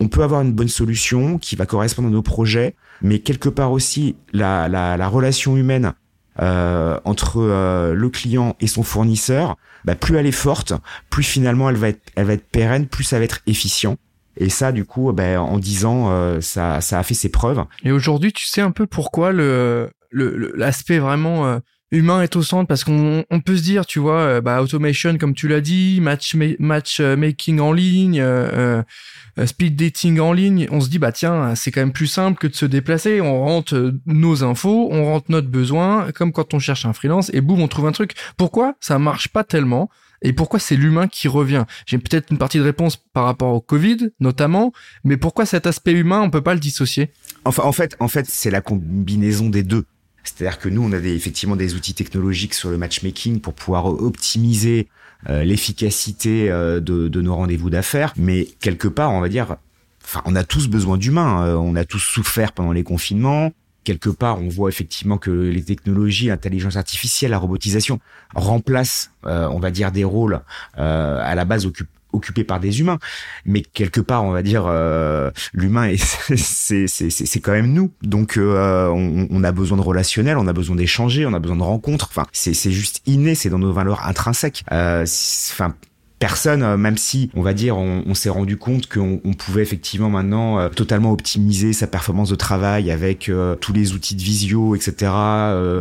on 0.00 0.08
peut 0.08 0.22
avoir 0.22 0.42
une 0.42 0.52
bonne 0.52 0.68
solution 0.68 1.38
qui 1.38 1.56
va 1.56 1.66
correspondre 1.66 2.08
à 2.08 2.10
nos 2.10 2.22
projets, 2.22 2.76
mais 3.02 3.18
quelque 3.18 3.48
part 3.48 3.72
aussi 3.72 4.16
la, 4.32 4.68
la, 4.68 4.96
la 4.96 5.08
relation 5.08 5.56
humaine 5.56 5.92
euh, 6.40 7.00
entre 7.04 7.40
euh, 7.40 7.94
le 7.94 8.08
client 8.10 8.54
et 8.60 8.68
son 8.68 8.84
fournisseur, 8.84 9.56
bah, 9.84 9.96
plus 9.96 10.16
elle 10.16 10.26
est 10.26 10.32
forte, 10.32 10.72
plus 11.10 11.24
finalement 11.24 11.68
elle 11.68 11.76
va 11.76 11.88
être, 11.88 12.00
elle 12.14 12.26
va 12.26 12.34
être 12.34 12.48
pérenne, 12.48 12.86
plus 12.86 13.04
ça 13.04 13.18
va 13.18 13.24
être 13.24 13.40
efficient. 13.46 13.96
Et 14.38 14.48
ça, 14.48 14.72
du 14.72 14.84
coup, 14.84 15.12
ben, 15.12 15.38
en 15.38 15.58
10 15.58 15.84
ans, 15.84 16.10
euh, 16.10 16.40
ça, 16.40 16.80
ça 16.80 16.98
a 16.98 17.02
fait 17.02 17.14
ses 17.14 17.28
preuves. 17.28 17.64
Et 17.84 17.92
aujourd'hui, 17.92 18.32
tu 18.32 18.46
sais 18.46 18.60
un 18.60 18.70
peu 18.70 18.86
pourquoi 18.86 19.32
le 19.32 19.90
l'aspect 20.10 20.98
vraiment 20.98 21.60
humain 21.90 22.22
est 22.22 22.36
au 22.36 22.42
centre? 22.42 22.66
Parce 22.66 22.84
qu'on 22.84 23.24
on 23.30 23.40
peut 23.40 23.56
se 23.56 23.62
dire, 23.62 23.86
tu 23.86 23.98
vois, 23.98 24.20
euh, 24.20 24.40
bah, 24.40 24.62
automation 24.62 25.16
comme 25.18 25.34
tu 25.34 25.48
l'as 25.48 25.60
dit, 25.60 26.00
match 26.00 26.34
euh, 26.34 27.16
making 27.16 27.60
en 27.60 27.72
ligne, 27.72 28.20
euh, 28.20 28.82
speed 29.44 29.76
dating 29.76 30.18
en 30.20 30.32
ligne, 30.32 30.66
on 30.70 30.80
se 30.80 30.88
dit 30.88 30.98
bah 30.98 31.12
tiens, 31.12 31.54
c'est 31.54 31.70
quand 31.70 31.80
même 31.80 31.92
plus 31.92 32.06
simple 32.06 32.38
que 32.38 32.46
de 32.46 32.54
se 32.54 32.66
déplacer. 32.66 33.20
On 33.20 33.40
rentre 33.44 33.94
nos 34.06 34.44
infos, 34.44 34.88
on 34.90 35.04
rentre 35.04 35.30
notre 35.30 35.48
besoin, 35.48 36.10
comme 36.12 36.32
quand 36.32 36.54
on 36.54 36.58
cherche 36.58 36.86
un 36.86 36.92
freelance 36.92 37.30
et 37.32 37.40
boum, 37.40 37.60
on 37.60 37.68
trouve 37.68 37.86
un 37.86 37.92
truc. 37.92 38.14
Pourquoi 38.36 38.74
ça 38.80 38.98
marche 38.98 39.28
pas 39.28 39.44
tellement? 39.44 39.90
Et 40.22 40.32
pourquoi 40.32 40.58
c'est 40.58 40.76
l'humain 40.76 41.08
qui 41.08 41.28
revient? 41.28 41.64
J'ai 41.86 41.98
peut-être 41.98 42.30
une 42.30 42.38
partie 42.38 42.58
de 42.58 42.62
réponse 42.62 42.96
par 42.96 43.24
rapport 43.24 43.52
au 43.52 43.60
Covid, 43.60 44.10
notamment, 44.20 44.72
mais 45.04 45.16
pourquoi 45.16 45.46
cet 45.46 45.66
aspect 45.66 45.92
humain, 45.92 46.20
on 46.20 46.30
peut 46.30 46.42
pas 46.42 46.54
le 46.54 46.60
dissocier? 46.60 47.10
Enfin, 47.44 47.62
en 47.64 47.72
fait, 47.72 47.96
en 48.00 48.08
fait, 48.08 48.26
c'est 48.28 48.50
la 48.50 48.60
combinaison 48.60 49.48
des 49.48 49.62
deux. 49.62 49.84
C'est-à-dire 50.24 50.58
que 50.58 50.68
nous, 50.68 50.82
on 50.82 50.92
a 50.92 50.98
effectivement 50.98 51.56
des 51.56 51.74
outils 51.74 51.94
technologiques 51.94 52.54
sur 52.54 52.70
le 52.70 52.78
matchmaking 52.78 53.40
pour 53.40 53.54
pouvoir 53.54 53.86
optimiser 53.86 54.88
euh, 55.28 55.42
l'efficacité 55.42 56.50
euh, 56.50 56.80
de, 56.80 57.20
nos 57.20 57.34
rendez-vous 57.34 57.70
d'affaires, 57.70 58.12
mais 58.16 58.46
quelque 58.60 58.88
part, 58.88 59.12
on 59.12 59.20
va 59.20 59.28
dire, 59.28 59.56
enfin, 60.04 60.22
on 60.26 60.36
a 60.36 60.44
tous 60.44 60.68
besoin 60.68 60.96
d'humains. 60.96 61.46
Euh, 61.46 61.54
on 61.54 61.76
a 61.76 61.84
tous 61.84 61.98
souffert 61.98 62.52
pendant 62.52 62.72
les 62.72 62.84
confinements. 62.84 63.52
Quelque 63.88 64.10
part, 64.10 64.38
on 64.38 64.48
voit 64.48 64.68
effectivement 64.68 65.16
que 65.16 65.30
les 65.30 65.64
technologies, 65.64 66.26
l'intelligence 66.26 66.76
artificielle, 66.76 67.30
la 67.30 67.38
robotisation 67.38 68.00
remplacent, 68.34 69.12
on 69.24 69.58
va 69.58 69.70
dire, 69.70 69.92
des 69.92 70.04
rôles 70.04 70.42
à 70.76 71.34
la 71.34 71.44
base 71.46 71.64
occupés 71.64 71.88
occupé 72.12 72.44
par 72.44 72.60
des 72.60 72.80
humains. 72.80 72.98
Mais 73.44 73.62
quelque 73.62 74.00
part, 74.00 74.24
on 74.24 74.30
va 74.30 74.42
dire, 74.42 74.64
euh, 74.66 75.30
l'humain, 75.52 75.94
c'est 76.36 76.86
c'est 76.86 77.40
quand 77.40 77.52
même 77.52 77.72
nous. 77.72 77.90
Donc, 78.02 78.36
euh, 78.36 78.88
on, 78.88 79.44
a 79.44 79.52
besoin 79.52 79.78
de 79.78 79.82
relationnel, 79.82 80.36
on 80.36 80.46
a 80.46 80.52
besoin 80.52 80.76
d'échanger, 80.76 81.26
on 81.26 81.32
a 81.34 81.38
besoin 81.38 81.56
de 81.56 81.62
rencontres. 81.62 82.08
Enfin, 82.10 82.26
c'est 82.32 82.70
juste 82.70 83.02
inné, 83.06 83.34
c'est 83.34 83.50
dans 83.50 83.58
nos 83.58 83.72
valeurs 83.72 84.06
intrinsèques. 84.06 84.64
Euh, 84.72 85.02
enfin, 85.02 85.74
personne, 86.18 86.62
euh, 86.62 86.76
même 86.76 86.96
si 86.96 87.30
on 87.34 87.42
va 87.42 87.54
dire 87.54 87.76
on, 87.76 88.14
s'est 88.14 88.28
rendu 88.28 88.56
compte 88.56 88.88
qu'on 88.88 89.20
on 89.24 89.34
pouvait 89.34 89.62
effectivement 89.62 90.10
maintenant 90.10 90.58
euh, 90.58 90.68
totalement 90.68 91.12
optimiser 91.12 91.72
sa 91.72 91.86
performance 91.86 92.30
de 92.30 92.34
travail 92.34 92.90
avec 92.90 93.28
euh, 93.28 93.54
tous 93.54 93.72
les 93.72 93.92
outils 93.92 94.16
de 94.16 94.22
visio, 94.22 94.74
etc. 94.74 95.12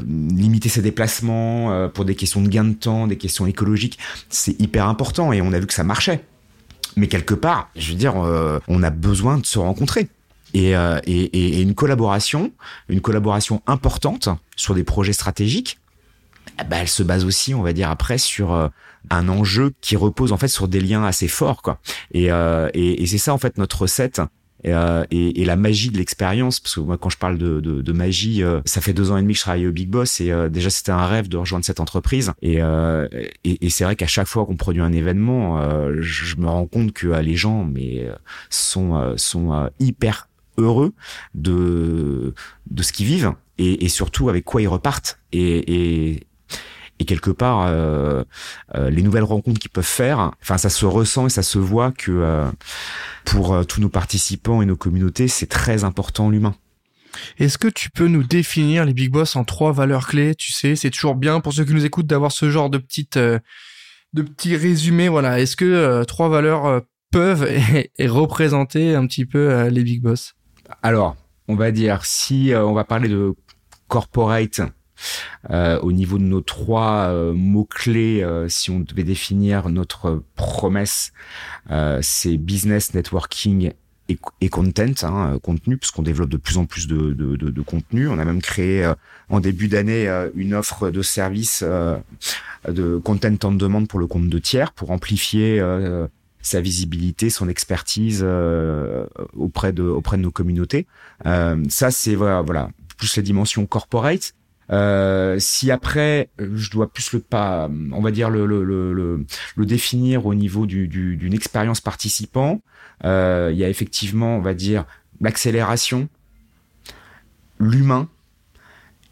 limiter 0.05 0.69
ses 0.69 0.81
déplacements 0.81 1.89
pour 1.89 2.05
des 2.05 2.15
questions 2.15 2.41
de 2.41 2.47
gain 2.47 2.65
de 2.65 2.73
temps, 2.73 3.07
des 3.07 3.17
questions 3.17 3.47
écologiques, 3.47 3.97
c'est 4.29 4.59
hyper 4.59 4.87
important 4.87 5.33
et 5.33 5.41
on 5.41 5.53
a 5.53 5.59
vu 5.59 5.67
que 5.67 5.73
ça 5.73 5.83
marchait. 5.83 6.23
Mais 6.95 7.07
quelque 7.07 7.33
part, 7.33 7.69
je 7.75 7.91
veux 7.91 7.97
dire, 7.97 8.15
on 8.15 8.83
a 8.83 8.89
besoin 8.89 9.37
de 9.37 9.45
se 9.45 9.59
rencontrer. 9.59 10.07
Et, 10.53 10.71
et, 10.71 11.01
et, 11.07 11.61
une 11.61 11.75
collaboration, 11.75 12.51
une 12.89 13.01
collaboration 13.01 13.61
importante 13.67 14.29
sur 14.55 14.73
des 14.73 14.83
projets 14.83 15.13
stratégiques, 15.13 15.79
bah, 16.69 16.77
elle 16.81 16.87
se 16.87 17.03
base 17.03 17.25
aussi, 17.25 17.53
on 17.53 17.61
va 17.61 17.73
dire 17.73 17.89
après, 17.89 18.17
sur 18.17 18.69
un 19.09 19.29
enjeu 19.29 19.73
qui 19.81 19.95
repose 19.95 20.31
en 20.31 20.37
fait 20.37 20.47
sur 20.47 20.67
des 20.67 20.79
liens 20.79 21.03
assez 21.03 21.27
forts 21.27 21.61
quoi. 21.61 21.79
Et, 22.11 22.31
euh, 22.31 22.69
et, 22.73 23.03
et 23.03 23.07
c'est 23.07 23.17
ça 23.17 23.33
en 23.33 23.37
fait 23.37 23.57
notre 23.57 23.81
recette. 23.81 24.21
Et, 24.63 24.73
euh, 24.73 25.05
et, 25.11 25.41
et, 25.41 25.45
la 25.45 25.55
magie 25.55 25.91
de 25.91 25.97
l'expérience, 25.97 26.59
parce 26.59 26.73
que 26.73 26.79
moi 26.79 26.97
quand 26.97 27.11
je 27.11 27.17
parle 27.19 27.37
de, 27.37 27.59
de, 27.59 27.83
de 27.83 27.91
magie, 27.91 28.41
euh, 28.41 28.59
ça 28.65 28.81
fait 28.81 28.91
deux 28.91 29.11
ans 29.11 29.17
et 29.17 29.21
demi 29.21 29.33
que 29.33 29.37
je 29.37 29.43
travaille 29.43 29.67
au 29.67 29.71
Big 29.71 29.87
Boss 29.87 30.19
et 30.19 30.31
euh, 30.31 30.49
déjà 30.49 30.71
c'était 30.71 30.91
un 30.91 31.05
rêve 31.05 31.29
de 31.29 31.37
rejoindre 31.37 31.63
cette 31.63 31.79
entreprise. 31.79 32.33
Et, 32.41 32.55
euh, 32.59 33.07
et, 33.43 33.69
c'est 33.69 33.83
vrai 33.83 33.95
qu'à 33.95 34.07
chaque 34.07 34.25
fois 34.25 34.47
qu'on 34.47 34.55
produit 34.55 34.81
un 34.81 34.91
événement, 34.91 35.61
je, 35.99 36.35
me 36.37 36.47
rends 36.47 36.65
compte 36.65 36.91
que 36.91 37.07
les 37.19 37.35
gens 37.35 37.65
mais 37.65 38.09
sont 38.49 39.13
sont 39.15 39.69
hyper 39.79 40.27
heureux 40.57 40.93
de 41.35 42.33
de 42.71 42.83
ce 42.83 42.91
qu'ils 42.91 43.05
vivent 43.05 43.33
et 43.59 43.89
surtout 43.89 44.27
avec 44.27 44.43
quoi 44.43 44.63
ils 44.63 44.67
repartent. 44.67 45.19
Et, 45.33 46.21
et, 46.99 47.05
quelque 47.05 47.31
part 47.31 47.65
euh, 47.67 48.23
euh, 48.75 48.89
les 48.89 49.01
nouvelles 49.01 49.23
rencontres 49.23 49.59
qu'ils 49.59 49.71
peuvent 49.71 49.83
faire 49.83 50.31
enfin 50.41 50.57
ça 50.57 50.69
se 50.69 50.85
ressent 50.85 51.27
et 51.27 51.29
ça 51.29 51.43
se 51.43 51.59
voit 51.59 51.91
que 51.91 52.11
euh, 52.11 52.49
pour 53.25 53.65
tous 53.65 53.81
nos 53.81 53.89
participants 53.89 54.61
et 54.61 54.65
nos 54.65 54.75
communautés 54.75 55.27
c'est 55.27 55.47
très 55.47 55.83
important 55.83 56.29
l'humain. 56.29 56.55
Est-ce 57.39 57.57
que 57.57 57.67
tu 57.67 57.89
peux 57.89 58.07
nous 58.07 58.23
définir 58.23 58.85
les 58.85 58.93
big 58.93 59.11
boss 59.11 59.35
en 59.35 59.43
trois 59.43 59.71
valeurs 59.71 60.07
clés? 60.07 60.35
Tu 60.35 60.51
sais 60.51 60.75
c'est 60.75 60.89
toujours 60.89 61.15
bien 61.15 61.39
pour 61.39 61.53
ceux 61.53 61.65
qui 61.65 61.73
nous 61.73 61.85
écoutent 61.85 62.07
d'avoir 62.07 62.31
ce 62.31 62.49
genre 62.49 62.69
de 62.69 62.77
petites 62.77 63.17
de 63.17 64.21
petits 64.21 64.55
résumés 64.55 65.09
voilà. 65.09 65.39
Est-ce 65.39 65.55
que 65.55 66.03
trois 66.03 66.29
valeurs 66.29 66.81
peuvent 67.11 67.47
et, 67.97 68.07
représenter 68.07 68.95
un 68.95 69.05
petit 69.07 69.25
peu 69.25 69.67
les 69.67 69.83
big 69.83 70.01
boss? 70.01 70.35
Alors 70.83 71.15
on 71.47 71.55
va 71.55 71.71
dire 71.71 72.05
si 72.05 72.51
on 72.55 72.73
va 72.73 72.83
parler 72.83 73.09
de 73.09 73.33
corporate 73.87 74.61
euh, 75.49 75.79
au 75.79 75.91
niveau 75.91 76.17
de 76.17 76.23
nos 76.23 76.41
trois 76.41 77.07
euh, 77.09 77.33
mots-clés, 77.33 78.23
euh, 78.23 78.49
si 78.49 78.69
on 78.69 78.79
devait 78.79 79.03
définir 79.03 79.69
notre 79.69 80.23
promesse, 80.35 81.13
c'est 82.01 82.37
business, 82.37 82.93
networking 82.93 83.73
et, 84.09 84.49
content, 84.49 84.93
hein, 85.03 85.37
contenu, 85.43 85.77
puisqu'on 85.77 86.01
développe 86.01 86.29
de 86.29 86.37
plus 86.37 86.57
en 86.57 86.65
plus 86.65 86.87
de, 86.87 87.11
de, 87.11 87.35
de, 87.35 87.49
de 87.49 87.61
contenu. 87.61 88.07
On 88.07 88.19
a 88.19 88.25
même 88.25 88.41
créé 88.41 88.89
en 89.29 89.41
début 89.41 89.67
d'année 89.67 90.07
une 90.35 90.53
offre 90.53 90.89
de 90.91 91.01
service 91.01 91.63
de 91.63 92.97
content 92.97 93.35
en 93.43 93.51
demande 93.51 93.89
pour 93.89 93.99
le 93.99 94.07
compte 94.07 94.29
de 94.29 94.39
tiers, 94.39 94.71
pour 94.71 94.91
amplifier 94.91 95.61
sa 96.41 96.61
visibilité, 96.61 97.29
son 97.29 97.49
expertise 97.49 98.25
auprès 99.35 99.73
de 99.73 99.83
auprès 99.83 100.15
de 100.15 100.21
nos 100.21 100.31
communautés. 100.31 100.87
ça, 101.25 101.91
c'est 101.91 102.15
voilà, 102.15 102.41
voilà, 102.41 102.69
plus 102.97 103.15
la 103.17 103.23
dimension 103.23 103.65
corporate. 103.65 104.33
Euh, 104.69 105.39
si 105.39 105.71
après 105.71 106.29
je 106.37 106.69
dois 106.69 106.91
plus 106.91 107.13
le 107.13 107.19
pas, 107.19 107.69
on 107.91 108.01
va 108.01 108.11
dire 108.11 108.29
le 108.29 108.45
le, 108.45 108.63
le, 108.63 109.25
le, 109.55 109.65
définir 109.65 110.25
au 110.25 110.35
niveau 110.35 110.65
du, 110.65 110.87
d'une 110.87 111.33
expérience 111.33 111.79
participant, 111.79 112.61
euh, 113.05 113.49
il 113.53 113.57
y 113.57 113.63
a 113.63 113.69
effectivement, 113.69 114.37
on 114.37 114.41
va 114.41 114.53
dire 114.53 114.85
l'accélération, 115.21 116.09
l'humain 117.59 118.09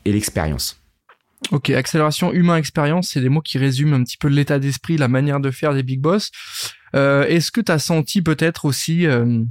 et 0.03 0.11
l'expérience. 0.11 0.81
Ok, 1.51 1.69
accélération, 1.69 2.33
humain, 2.33 2.57
expérience, 2.57 3.09
c'est 3.09 3.21
des 3.21 3.29
mots 3.29 3.41
qui 3.41 3.57
résument 3.57 3.95
un 3.95 4.03
petit 4.03 4.17
peu 4.17 4.27
l'état 4.27 4.57
d'esprit, 4.57 4.97
la 4.97 5.07
manière 5.07 5.39
de 5.39 5.51
faire 5.51 5.73
des 5.73 5.83
big 5.83 6.01
boss. 6.01 6.31
Euh, 6.95 7.25
est-ce 7.27 7.51
que 7.51 7.61
tu 7.61 7.71
as 7.71 7.79
senti 7.79 8.21
peut-être 8.21 8.65
aussi 8.65 9.05
euh, 9.05 9.43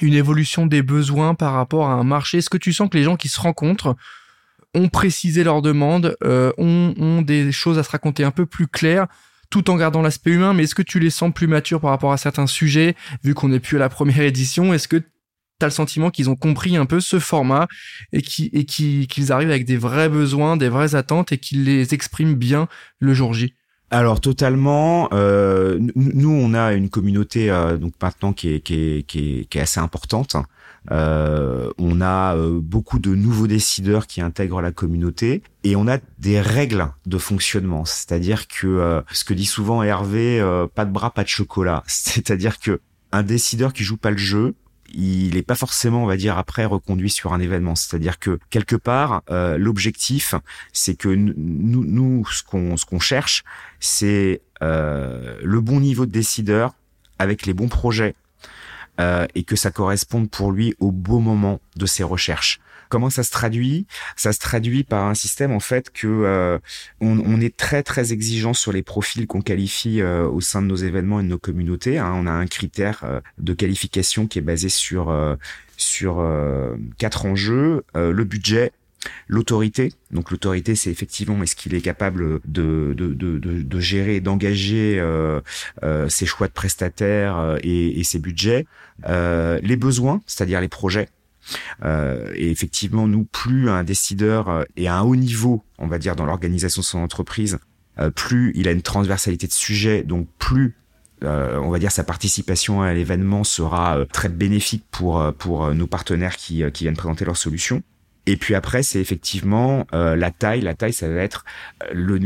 une 0.00 0.14
évolution 0.14 0.66
des 0.66 0.82
besoins 0.82 1.34
par 1.34 1.52
rapport 1.52 1.88
à 1.88 1.94
un 1.94 2.04
marché? 2.04 2.38
Est-ce 2.38 2.48
que 2.48 2.56
tu 2.56 2.72
sens 2.72 2.88
que 2.88 2.96
les 2.96 3.04
gens 3.04 3.16
qui 3.16 3.28
se 3.28 3.40
rencontrent 3.40 3.96
ont 4.76 4.88
précisé 4.88 5.42
leurs 5.42 5.62
demandes, 5.62 6.16
euh, 6.22 6.52
ont, 6.58 7.22
des 7.22 7.50
choses 7.50 7.78
à 7.78 7.82
se 7.82 7.90
raconter 7.90 8.24
un 8.24 8.30
peu 8.30 8.46
plus 8.46 8.68
claires, 8.68 9.06
tout 9.50 9.70
en 9.70 9.76
gardant 9.76 10.02
l'aspect 10.02 10.30
humain. 10.30 10.52
Mais 10.52 10.64
est-ce 10.64 10.74
que 10.74 10.82
tu 10.82 11.00
les 11.00 11.10
sens 11.10 11.32
plus 11.32 11.46
matures 11.46 11.80
par 11.80 11.90
rapport 11.90 12.12
à 12.12 12.16
certains 12.16 12.46
sujets, 12.46 12.94
vu 13.24 13.34
qu'on 13.34 13.48
n'est 13.48 13.60
plus 13.60 13.76
à 13.76 13.80
la 13.80 13.88
première 13.88 14.20
édition? 14.20 14.72
Est-ce 14.74 14.86
que 14.86 14.96
tu 14.98 15.04
as 15.62 15.66
le 15.66 15.72
sentiment 15.72 16.10
qu'ils 16.10 16.28
ont 16.28 16.36
compris 16.36 16.76
un 16.76 16.86
peu 16.86 17.00
ce 17.00 17.18
format 17.18 17.66
et 18.12 18.20
qu'ils 18.22 19.32
arrivent 19.32 19.50
avec 19.50 19.64
des 19.64 19.78
vrais 19.78 20.10
besoins, 20.10 20.56
des 20.56 20.68
vraies 20.68 20.94
attentes 20.94 21.32
et 21.32 21.38
qu'ils 21.38 21.64
les 21.64 21.94
expriment 21.94 22.34
bien 22.34 22.68
le 23.00 23.14
jour 23.14 23.32
J? 23.32 23.54
Alors 23.90 24.20
totalement. 24.20 25.08
Euh, 25.12 25.78
nous, 25.94 26.30
on 26.30 26.54
a 26.54 26.72
une 26.72 26.90
communauté 26.90 27.50
euh, 27.50 27.76
donc 27.76 27.94
maintenant 28.02 28.32
qui 28.32 28.54
est, 28.54 28.60
qui 28.60 28.74
est, 28.74 29.02
qui 29.04 29.46
est 29.54 29.60
assez 29.60 29.80
importante. 29.80 30.36
Euh, 30.90 31.70
on 31.78 32.00
a 32.00 32.36
euh, 32.36 32.60
beaucoup 32.60 32.98
de 32.98 33.14
nouveaux 33.14 33.46
décideurs 33.46 34.06
qui 34.06 34.20
intègrent 34.20 34.60
la 34.60 34.72
communauté 34.72 35.42
et 35.64 35.76
on 35.76 35.88
a 35.88 35.98
des 36.18 36.40
règles 36.40 36.88
de 37.06 37.18
fonctionnement. 37.18 37.84
C'est-à-dire 37.84 38.46
que 38.46 38.66
euh, 38.66 39.02
ce 39.12 39.24
que 39.24 39.34
dit 39.34 39.46
souvent 39.46 39.82
Hervé, 39.82 40.40
pas 40.74 40.84
de 40.84 40.92
bras, 40.92 41.10
pas 41.10 41.24
de 41.24 41.28
chocolat. 41.28 41.82
C'est-à-dire 41.86 42.58
que 42.58 42.80
un 43.12 43.22
décideur 43.22 43.72
qui 43.72 43.84
joue 43.84 43.96
pas 43.96 44.10
le 44.10 44.16
jeu, 44.16 44.54
il 44.92 45.34
n'est 45.34 45.42
pas 45.42 45.56
forcément, 45.56 46.04
on 46.04 46.06
va 46.06 46.16
dire, 46.16 46.38
après 46.38 46.64
reconduit 46.64 47.10
sur 47.10 47.32
un 47.32 47.40
événement. 47.40 47.74
C'est-à-dire 47.74 48.18
que 48.18 48.38
quelque 48.50 48.76
part, 48.76 49.22
l'objectif, 49.28 50.34
c'est 50.72 50.94
que 50.94 51.08
nous, 51.08 51.84
nous, 51.84 52.24
ce 52.26 52.42
qu'on 52.42 52.76
ce 52.76 52.84
qu'on 52.84 53.00
cherche, 53.00 53.42
c'est 53.80 54.42
le 54.60 55.58
bon 55.60 55.80
niveau 55.80 56.06
de 56.06 56.12
décideur 56.12 56.74
avec 57.18 57.46
les 57.46 57.54
bons 57.54 57.68
projets 57.68 58.14
euh, 59.00 59.26
et 59.34 59.42
que 59.42 59.56
ça 59.56 59.70
corresponde 59.70 60.30
pour 60.30 60.52
lui 60.52 60.74
au 60.80 60.90
beau 60.90 61.20
moment 61.20 61.60
de 61.76 61.86
ses 61.86 62.02
recherches. 62.02 62.60
Comment 62.88 63.10
ça 63.10 63.24
se 63.24 63.30
traduit? 63.30 63.86
Ça 64.14 64.32
se 64.32 64.38
traduit 64.38 64.84
par 64.84 65.06
un 65.06 65.14
système 65.14 65.50
en 65.50 65.60
fait 65.60 65.90
que 65.90 66.06
euh, 66.06 66.58
on, 67.00 67.18
on, 67.18 67.40
est 67.40 67.56
très 67.56 67.82
très 67.82 68.12
exigeant 68.12 68.54
sur 68.54 68.72
les 68.72 68.82
profils 68.82 69.26
qu'on 69.26 69.40
qualifie 69.42 70.00
euh, 70.00 70.28
au 70.28 70.40
sein 70.40 70.62
de 70.62 70.68
nos 70.68 70.76
événements 70.76 71.18
et 71.20 71.24
de 71.24 71.28
nos 71.28 71.38
communautés. 71.38 71.98
Hein. 71.98 72.12
On 72.14 72.26
a 72.26 72.30
un 72.30 72.46
critère 72.46 73.04
de 73.38 73.52
qualification 73.54 74.28
qui 74.28 74.38
est 74.38 74.42
basé 74.42 74.68
sur 74.68 75.14
sur 75.76 76.24
quatre 76.96 77.26
enjeux 77.26 77.84
le 77.94 78.24
budget, 78.24 78.72
L'autorité, 79.28 79.92
donc 80.12 80.30
l'autorité, 80.30 80.76
c'est 80.76 80.90
effectivement 80.90 81.42
est-ce 81.42 81.56
qu'il 81.56 81.74
est 81.74 81.80
capable 81.80 82.40
de, 82.44 82.94
de, 82.96 83.12
de, 83.12 83.38
de, 83.38 83.80
gérer, 83.80 84.20
d'engager 84.20 84.98
euh, 84.98 85.40
euh, 85.82 86.08
ses 86.08 86.26
choix 86.26 86.46
de 86.46 86.52
prestataires 86.52 87.38
euh, 87.38 87.58
et, 87.62 87.98
et, 87.98 88.04
ses 88.04 88.18
budgets. 88.18 88.66
les 89.06 89.76
besoins, 89.76 90.22
c'est-à-dire 90.26 90.60
les 90.60 90.68
projets. 90.68 91.08
et 91.84 92.50
effectivement, 92.50 93.06
nous, 93.06 93.24
plus 93.24 93.68
un 93.68 93.84
décideur 93.84 94.64
est 94.76 94.86
à 94.86 94.96
un 94.96 95.02
haut 95.02 95.16
niveau, 95.16 95.64
on 95.78 95.86
va 95.86 95.98
dire, 95.98 96.16
dans 96.16 96.24
l'organisation 96.24 96.80
de 96.80 96.86
son 96.86 96.98
entreprise, 97.00 97.58
plus 98.14 98.52
il 98.54 98.68
a 98.68 98.72
une 98.72 98.82
transversalité 98.82 99.46
de 99.46 99.52
sujets, 99.52 100.02
donc 100.02 100.28
plus 100.38 100.76
on 101.22 101.70
va 101.70 101.78
dire 101.78 101.90
sa 101.90 102.04
participation 102.04 102.82
à 102.82 102.92
l'événement 102.92 103.42
sera 103.42 103.98
très 104.12 104.28
bénéfique 104.28 104.84
pour 104.90 105.32
pour 105.38 105.74
nos 105.74 105.86
partenaires 105.86 106.36
qui, 106.36 106.62
qui 106.72 106.84
viennent 106.84 106.96
présenter 106.96 107.24
leurs 107.24 107.38
solutions. 107.38 107.82
Et 108.26 108.36
puis 108.36 108.54
après, 108.54 108.82
c'est 108.82 109.00
effectivement 109.00 109.86
la 109.92 110.30
taille. 110.30 110.60
La 110.60 110.74
taille, 110.74 110.92
ça 110.92 111.08
va 111.08 111.20
être 111.20 111.44
le, 111.92 112.18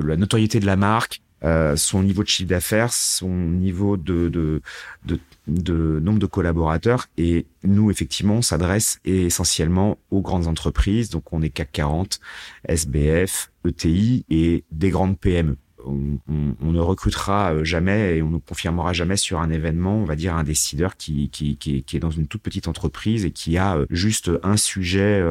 la 0.00 0.16
notoriété 0.16 0.58
de 0.58 0.66
la 0.66 0.76
marque, 0.76 1.20
euh, 1.44 1.76
son 1.76 2.02
niveau 2.02 2.24
de 2.24 2.28
chiffre 2.28 2.48
d'affaires, 2.48 2.92
son 2.92 3.28
niveau 3.28 3.96
de, 3.96 4.28
de, 4.28 6.00
nombre 6.00 6.18
de 6.18 6.26
collaborateurs. 6.26 7.06
Et 7.16 7.46
nous, 7.62 7.90
effectivement, 7.90 8.36
on 8.36 8.42
s'adresse 8.42 8.98
essentiellement 9.04 9.98
aux 10.10 10.20
grandes 10.20 10.48
entreprises. 10.48 11.10
Donc, 11.10 11.32
on 11.32 11.42
est 11.42 11.50
CAC 11.50 11.70
40, 11.72 12.20
SBF, 12.64 13.52
ETI 13.66 14.24
et 14.30 14.64
des 14.72 14.90
grandes 14.90 15.18
PME. 15.18 15.56
On, 15.84 16.18
ne 16.60 16.80
recrutera 16.80 17.54
euh, 17.54 17.64
jamais 17.64 18.16
et 18.16 18.22
on 18.22 18.30
ne 18.30 18.38
confirmera 18.38 18.92
jamais 18.92 19.16
sur 19.16 19.40
un 19.40 19.50
événement, 19.50 19.96
on 19.96 20.04
va 20.04 20.16
dire, 20.16 20.34
un 20.34 20.44
décideur 20.44 20.96
qui, 20.96 21.30
qui, 21.30 21.56
qui, 21.56 21.82
qui 21.82 21.96
est 21.96 22.00
dans 22.00 22.10
une 22.10 22.26
toute 22.26 22.42
petite 22.42 22.68
entreprise 22.68 23.24
et 23.24 23.30
qui 23.30 23.58
a 23.58 23.76
euh, 23.76 23.86
juste 23.90 24.30
un 24.42 24.56
sujet, 24.56 25.22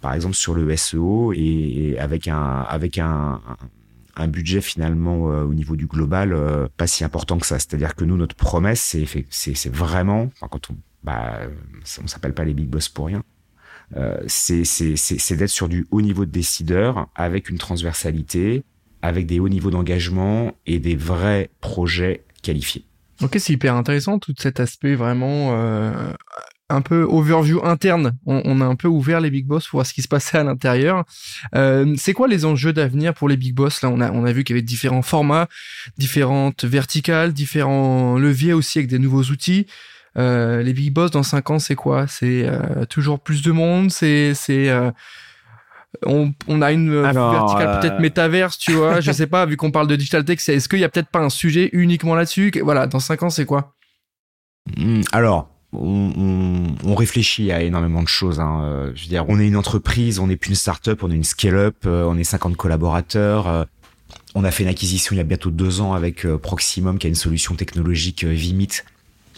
par 0.00 0.14
exemple, 0.14 0.34
sur 0.34 0.54
le 0.54 0.76
SEO 0.76 1.32
et, 1.34 1.96
avec 1.98 2.28
un, 2.28 2.64
avec 2.68 2.98
un 2.98 3.40
un 4.16 4.28
budget 4.28 4.60
finalement 4.60 5.30
euh, 5.30 5.44
au 5.44 5.54
niveau 5.54 5.76
du 5.76 5.86
global 5.86 6.32
euh, 6.32 6.68
pas 6.76 6.86
si 6.86 7.04
important 7.04 7.38
que 7.38 7.46
ça. 7.46 7.58
C'est-à-dire 7.58 7.94
que 7.94 8.04
nous, 8.04 8.16
notre 8.16 8.36
promesse, 8.36 8.80
c'est 8.80 9.06
c'est 9.30 9.72
vraiment, 9.72 10.30
quand 10.40 10.70
on, 10.70 10.76
bah, 11.02 11.40
s'appelle 11.84 12.34
pas 12.34 12.44
les 12.44 12.54
big 12.54 12.68
boss 12.68 12.88
pour 12.88 13.06
rien. 13.06 13.22
Euh, 13.96 14.20
c'est 14.28 15.34
d'être 15.36 15.50
sur 15.50 15.68
du 15.68 15.86
haut 15.90 16.02
niveau 16.02 16.24
de 16.24 16.30
décideur 16.30 17.08
avec 17.14 17.50
une 17.50 17.58
transversalité, 17.58 18.62
avec 19.02 19.26
des 19.26 19.40
hauts 19.40 19.48
niveaux 19.48 19.70
d'engagement 19.70 20.52
et 20.66 20.78
des 20.78 20.96
vrais 20.96 21.50
projets 21.60 22.24
qualifiés. 22.42 22.84
Ok, 23.22 23.36
c'est 23.38 23.52
hyper 23.52 23.74
intéressant 23.74 24.18
tout 24.18 24.34
cet 24.38 24.60
aspect 24.60 24.94
vraiment 24.94 25.52
euh, 25.52 25.92
un 26.70 26.80
peu 26.80 27.02
overview 27.02 27.62
interne. 27.64 28.16
On, 28.24 28.60
a 28.62 28.64
un 28.64 28.76
peu 28.76 28.88
ouvert 28.88 29.20
les 29.20 29.30
big 29.30 29.46
boss 29.46 29.68
pour 29.68 29.78
voir 29.78 29.86
ce 29.86 29.92
qui 29.92 30.00
se 30.00 30.08
passait 30.08 30.38
à 30.38 30.44
l'intérieur. 30.44 31.04
Euh, 31.54 31.94
c'est 31.98 32.14
quoi 32.14 32.28
les 32.28 32.46
enjeux 32.46 32.72
d'avenir 32.72 33.12
pour 33.12 33.28
les 33.28 33.36
big 33.36 33.54
boss? 33.54 33.82
Là, 33.82 33.90
on 33.90 34.00
a, 34.00 34.10
on 34.10 34.24
a 34.24 34.32
vu 34.32 34.42
qu'il 34.42 34.56
y 34.56 34.58
avait 34.58 34.64
différents 34.64 35.02
formats, 35.02 35.48
différentes 35.98 36.64
verticales, 36.64 37.34
différents 37.34 38.16
leviers 38.16 38.54
aussi 38.54 38.78
avec 38.78 38.88
des 38.88 38.98
nouveaux 38.98 39.24
outils. 39.24 39.66
Euh, 40.16 40.62
les 40.62 40.72
big 40.72 40.92
boss 40.92 41.10
dans 41.10 41.22
cinq 41.22 41.50
ans, 41.50 41.58
c'est 41.58 41.76
quoi? 41.76 42.06
C'est 42.06 42.48
toujours 42.88 43.20
plus 43.20 43.42
de 43.42 43.52
monde? 43.52 43.90
C'est 43.90 44.32
c'est 44.34 44.70
on, 46.06 46.32
on, 46.48 46.62
a 46.62 46.72
une 46.72 47.02
verticale 47.02 47.80
peut-être 47.80 48.00
métaverse, 48.00 48.58
tu 48.58 48.72
vois. 48.72 49.00
je 49.00 49.12
sais 49.12 49.26
pas. 49.26 49.46
Vu 49.46 49.56
qu'on 49.56 49.70
parle 49.70 49.88
de 49.88 49.96
digital 49.96 50.24
tech, 50.24 50.48
est-ce 50.48 50.68
qu'il 50.68 50.78
y 50.78 50.84
a 50.84 50.88
peut-être 50.88 51.08
pas 51.08 51.20
un 51.20 51.30
sujet 51.30 51.70
uniquement 51.72 52.14
là-dessus 52.14 52.52
Voilà, 52.62 52.86
dans 52.86 53.00
cinq 53.00 53.22
ans, 53.22 53.30
c'est 53.30 53.44
quoi? 53.44 53.74
Hmm, 54.76 55.02
Alors 55.12 55.48
on, 55.72 56.74
on, 56.84 56.94
réfléchit 56.94 57.52
à 57.52 57.62
énormément 57.62 58.02
de 58.02 58.08
choses. 58.08 58.40
Hein. 58.40 58.62
Euh, 58.64 58.92
je 58.94 59.02
veux 59.02 59.08
dire, 59.08 59.24
on 59.28 59.38
est 59.38 59.46
une 59.46 59.56
entreprise, 59.56 60.18
on 60.18 60.26
n'est 60.26 60.36
plus 60.36 60.50
une 60.50 60.56
start-up, 60.56 61.02
on 61.02 61.10
est 61.10 61.14
une 61.14 61.24
scale-up, 61.24 61.76
euh, 61.86 62.04
on 62.04 62.16
est 62.16 62.24
50 62.24 62.56
collaborateurs. 62.56 63.48
Euh, 63.48 63.64
on 64.34 64.44
a 64.44 64.50
fait 64.50 64.62
une 64.64 64.68
acquisition 64.68 65.14
il 65.14 65.18
y 65.18 65.20
a 65.20 65.24
bientôt 65.24 65.50
deux 65.50 65.80
ans 65.80 65.92
avec 65.92 66.26
Proximum, 66.26 66.98
qui 66.98 67.06
a 67.06 67.08
une 67.08 67.16
solution 67.16 67.54
technologique 67.54 68.24
Vimit, 68.24 68.68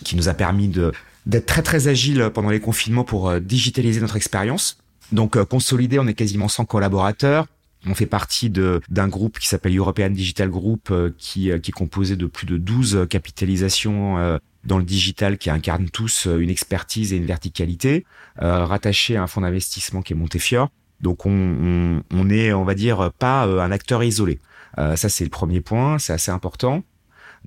qui 0.05 0.17
nous 0.17 0.29
a 0.29 0.35
permis 0.35 0.69
de 0.69 0.93
d'être 1.25 1.47
très 1.47 1.63
très 1.63 1.87
agile 1.87 2.31
pendant 2.35 2.51
les 2.51 2.61
confinements 2.61 3.05
pour 3.05 3.41
digitaliser 3.41 4.01
notre 4.01 4.17
expérience. 4.17 4.82
Donc 5.13 5.43
consolidé, 5.45 5.99
on 5.99 6.07
est 6.07 6.15
quasiment 6.15 6.49
100 6.49 6.65
collaborateurs. 6.65 7.47
On 7.87 7.95
fait 7.95 8.07
partie 8.07 8.49
d'un 8.49 9.09
groupe 9.09 9.39
qui 9.39 9.49
s'appelle 9.49 9.77
European 9.77 10.11
Digital 10.11 10.49
Group, 10.49 10.93
qui, 11.19 11.51
qui 11.61 11.71
est 11.71 11.73
composé 11.73 12.17
de 12.17 12.27
plus 12.27 12.47
de 12.47 12.57
12 12.57 13.07
capitalisations 13.11 14.39
dans 14.65 14.79
le 14.79 14.85
digital 14.85 15.39
qui 15.39 15.51
incarne 15.51 15.91
tous 15.91 16.27
euh, 16.27 16.39
une 16.39 16.51
expertise 16.51 17.13
et 17.13 17.17
une 17.17 17.27
verticalité, 17.27 18.05
euh, 18.41 18.67
à 18.67 19.23
un 19.23 19.27
fonds 19.27 19.41
d'investissement 19.41 20.03
qui 20.03 20.13
est 20.13 20.17
Montefiore. 20.17 20.71
Donc 21.01 21.27
on, 21.27 21.31
on, 21.31 22.03
on, 22.13 22.31
est, 22.31 22.53
on 22.53 22.65
va 22.65 22.75
dire, 22.75 23.11
pas 23.19 23.47
euh, 23.47 23.61
un 23.61 23.73
acteur 23.73 24.05
isolé. 24.05 24.39
Euh, 24.79 24.97
ça 24.97 25.09
c'est 25.09 25.25
le 25.25 25.31
premier 25.31 25.61
point, 25.61 25.99
c'est 25.99 26.13
assez 26.13 26.31
important. 26.31 26.83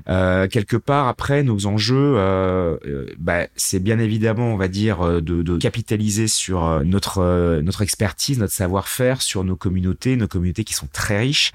Euh, 0.08 0.48
quelque 0.48 0.78
part 0.78 1.08
après 1.08 1.44
nos 1.44 1.66
enjeux, 1.66 2.16
euh, 2.18 2.78
euh, 2.86 3.08
bah, 3.18 3.48
c'est 3.56 3.80
bien 3.80 3.98
évidemment, 4.00 4.54
on 4.54 4.58
va 4.58 4.68
dire, 4.68 5.22
de, 5.22 5.42
de 5.42 5.58
capitaliser 5.58 6.28
sur 6.28 6.84
notre 6.84 7.60
notre 7.62 7.82
expertise, 7.82 8.40
notre 8.40 8.54
savoir-faire, 8.54 9.22
sur 9.22 9.44
nos 9.44 9.56
communautés, 9.56 10.16
nos 10.16 10.28
communautés 10.28 10.64
qui 10.64 10.74
sont 10.74 10.88
très 10.92 11.20
riches. 11.20 11.54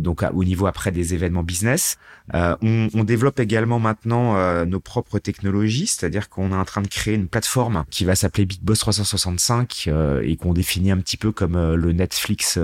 donc 0.00 0.22
au 0.34 0.44
niveau 0.44 0.66
après 0.66 0.92
des 0.92 1.14
événements 1.14 1.42
business, 1.42 1.96
on, 2.32 2.88
on, 2.94 3.04
développe 3.04 3.40
également 3.40 3.78
maintenant 3.78 4.64
nos 4.66 4.80
propres 4.80 5.18
technologies, 5.18 5.86
c'est-à-dire 5.86 6.28
qu'on 6.28 6.52
est 6.52 6.56
en 6.56 6.64
train 6.64 6.82
de 6.82 6.88
créer 6.88 7.14
une 7.14 7.28
plateforme 7.28 7.84
qui 7.90 8.04
va 8.04 8.14
s'appeler 8.14 8.46
Big 8.46 8.60
Boss 8.62 8.80
365 8.80 9.88
et 10.22 10.36
qu'on 10.36 10.52
définit 10.52 10.90
un 10.90 10.98
petit 10.98 11.16
peu 11.16 11.32
comme 11.32 11.74
le 11.74 11.92
Netflix 11.92 12.58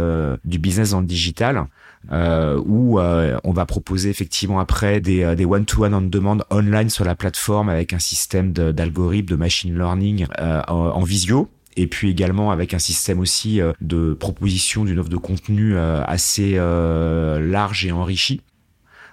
du 0.44 0.58
business 0.58 0.90
dans 0.90 1.00
le 1.00 1.06
digital 1.06 1.66
euh, 2.12 2.60
où 2.64 3.00
euh, 3.00 3.38
on 3.42 3.52
va 3.52 3.66
proposer 3.66 4.10
effectivement 4.10 4.60
après 4.60 5.00
des, 5.00 5.22
euh, 5.22 5.34
des 5.34 5.44
one-to-one 5.44 5.94
on 5.94 6.00
demande 6.02 6.44
online 6.50 6.88
sur 6.88 7.04
la 7.04 7.16
plateforme 7.16 7.68
avec 7.68 7.92
un 7.92 7.98
système 7.98 8.52
d'algorithme 8.52 9.30
de, 9.30 9.36
machine 9.36 9.76
learning 9.76 10.26
euh, 10.38 10.62
en, 10.68 11.02
visio 11.02 11.50
et 11.76 11.86
puis 11.88 12.10
également 12.10 12.50
avec 12.52 12.74
un 12.74 12.78
système 12.78 13.18
aussi 13.18 13.60
de 13.80 14.14
proposition 14.14 14.84
d'une 14.84 14.98
offre 14.98 15.08
de 15.08 15.16
contenu 15.16 15.76
assez 15.78 16.56
large 16.56 17.84
et 17.84 17.92
enrichi. 17.92 18.40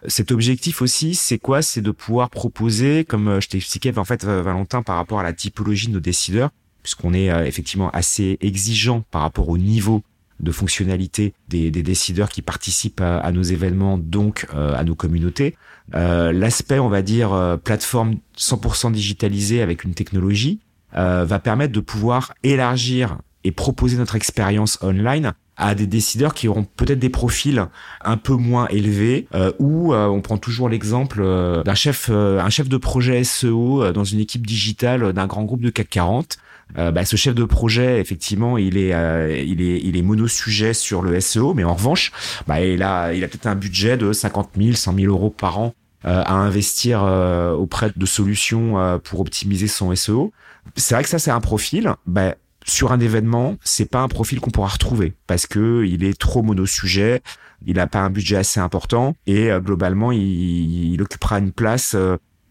Cet 0.08 0.32
objectif 0.32 0.82
aussi, 0.82 1.14
c'est 1.14 1.40
quoi? 1.40 1.62
C'est 1.62 1.82
de 1.82 1.92
pouvoir 1.92 2.30
proposer, 2.30 3.04
comme 3.04 3.42
je 3.42 3.50
t'ai 3.50 3.58
expliqué 3.58 3.92
en 3.98 4.06
fait 4.06 4.24
Valentin, 4.24 4.82
par 4.82 4.96
rapport 4.96 5.20
à 5.20 5.24
la 5.24 5.34
typologie 5.34 5.88
de 5.88 5.94
nos 5.94 6.00
décideurs, 6.00 6.52
puisqu'on 6.84 7.14
est 7.14 7.28
effectivement 7.46 7.90
assez 7.92 8.38
exigeant 8.40 9.04
par 9.12 9.24
rapport 9.24 9.50
au 9.50 9.58
niveau 9.58 10.02
de 10.44 10.52
fonctionnalité 10.52 11.34
des, 11.48 11.72
décideurs 11.72 12.30
qui 12.30 12.42
participent 12.42 13.02
à, 13.02 13.32
nos 13.32 13.42
événements, 13.42 13.98
donc 13.98 14.46
euh, 14.54 14.76
à 14.76 14.84
nos 14.84 14.96
communautés. 14.96 15.56
Euh, 15.96 16.32
l'aspect, 16.32 16.80
on 16.80 16.90
va 16.90 17.02
dire, 17.02 17.34
euh, 17.34 17.58
plateforme 17.58 18.16
100% 18.38 18.92
digitalisée 18.92 19.62
avec 19.62 19.84
une 19.84 19.94
technologie 19.94 20.60
va 20.96 21.40
permettre 21.40 21.74
de 21.74 21.80
pouvoir 21.80 22.36
élargir 22.44 23.18
et 23.44 23.52
proposer 23.52 23.98
notre 23.98 24.16
expérience 24.16 24.78
online 24.84 25.34
à 25.58 25.74
des 25.74 25.88
décideurs 25.88 26.36
qui 26.36 26.48
auront 26.48 26.66
peut-être 26.66 27.00
des 27.00 27.10
profils 27.10 27.66
un 28.02 28.18
peu 28.18 28.34
moins 28.34 28.68
élevés 28.68 29.28
ou 29.58 29.96
on 29.96 30.22
prend 30.22 30.38
toujours 30.38 30.70
l'exemple 30.70 31.24
d'un 31.66 31.74
chef 31.74 32.12
un 32.12 32.50
chef 32.52 32.70
de 32.70 32.78
projet 32.78 33.24
SEO 33.24 33.92
dans 33.92 34.04
une 34.04 34.20
équipe 34.20 34.46
digitale 34.46 35.14
d'un 35.14 35.26
grand 35.26 35.46
groupe 35.46 35.62
de 35.62 35.72
CAC 35.72 35.90
40 35.90 36.38
euh, 36.78 36.92
bah, 36.92 37.06
ce 37.06 37.16
chef 37.16 37.36
de 37.36 37.44
projet, 37.44 38.00
effectivement, 38.00 38.58
il 38.58 38.78
est, 38.78 38.94
euh, 38.94 39.38
il 39.38 39.62
est, 39.62 39.80
il 39.84 39.98
est 39.98 40.02
mono-sujet 40.02 40.74
sur 40.74 41.02
le 41.02 41.20
SEO, 41.20 41.54
mais 41.54 41.64
en 41.64 41.74
revanche, 41.74 42.12
bah, 42.48 42.62
il 42.62 42.84
a, 42.84 43.14
il 43.14 43.24
a 43.24 43.28
peut-être 43.28 43.48
un 43.48 43.56
budget 43.56 43.98
de 43.98 44.12
50 44.12 44.52
000, 44.58 44.74
100 44.74 44.96
000 44.96 45.08
euros 45.08 45.30
par 45.30 45.60
an 45.60 45.74
euh, 46.06 46.24
à 46.26 46.34
investir 46.34 47.04
auprès 47.58 47.92
de 47.96 48.06
solutions 48.06 49.00
pour 49.04 49.20
optimiser 49.20 49.68
son 49.68 49.94
SEO. 49.96 50.32
C'est 50.76 50.96
vrai 50.96 51.04
que 51.04 51.10
ça, 51.10 51.20
c'est 51.20 51.32
un 51.32 51.42
profil. 51.42 51.94
Bah, 52.06 52.36
sur 52.66 52.94
un 52.94 53.00
événement, 53.02 53.58
c'est 53.62 53.90
pas 53.90 54.00
un 54.00 54.08
profil 54.08 54.40
qu'on 54.40 54.50
pourra 54.50 54.70
retrouver 54.70 55.14
parce 55.28 55.48
que 55.48 55.84
il 55.86 56.06
est 56.06 56.18
trop 56.18 56.42
mono-sujet, 56.44 57.22
il 57.66 57.78
a 57.78 57.88
pas 57.88 58.00
un 58.00 58.10
budget 58.10 58.38
assez 58.38 58.62
important 58.62 59.18
et 59.28 59.50
globalement, 59.60 60.14
il, 60.14 60.94
il, 60.94 61.02
occupera 61.02 61.40
une 61.40 61.52
place 61.52 61.98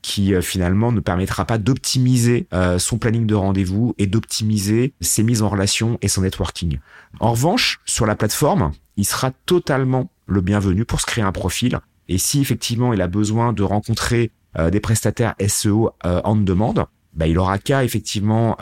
qui 0.02 0.34
euh, 0.34 0.42
finalement 0.42 0.92
ne 0.92 1.00
permettra 1.00 1.44
pas 1.44 1.58
d'optimiser 1.58 2.48
euh, 2.52 2.78
son 2.78 2.98
planning 2.98 3.26
de 3.26 3.34
rendez-vous 3.34 3.94
et 3.98 4.06
d'optimiser 4.06 4.92
ses 5.00 5.22
mises 5.22 5.42
en 5.42 5.48
relation 5.48 5.98
et 6.02 6.08
son 6.08 6.22
networking. 6.22 6.80
En 7.20 7.30
revanche, 7.30 7.80
sur 7.86 8.04
la 8.04 8.16
plateforme, 8.16 8.72
il 8.96 9.06
sera 9.06 9.30
totalement 9.46 10.10
le 10.26 10.40
bienvenu 10.40 10.84
pour 10.84 11.00
se 11.00 11.06
créer 11.06 11.24
un 11.24 11.32
profil. 11.32 11.78
Et 12.08 12.18
si 12.18 12.40
effectivement 12.40 12.92
il 12.92 13.00
a 13.00 13.06
besoin 13.06 13.52
de 13.52 13.62
rencontrer 13.62 14.32
euh, 14.58 14.70
des 14.70 14.80
prestataires 14.80 15.34
SEO 15.46 15.92
en 16.02 16.36
demande, 16.36 16.84
bah, 17.14 17.26
il 17.26 17.38
aura 17.38 17.58
qu'à 17.58 17.84
effectivement 17.84 18.56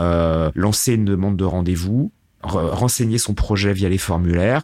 lancer 0.54 0.94
une 0.94 1.04
demande 1.04 1.36
de 1.36 1.44
rendez-vous, 1.44 2.12
renseigner 2.42 3.18
son 3.18 3.34
projet 3.34 3.72
via 3.72 3.88
les 3.88 3.98
formulaires, 3.98 4.62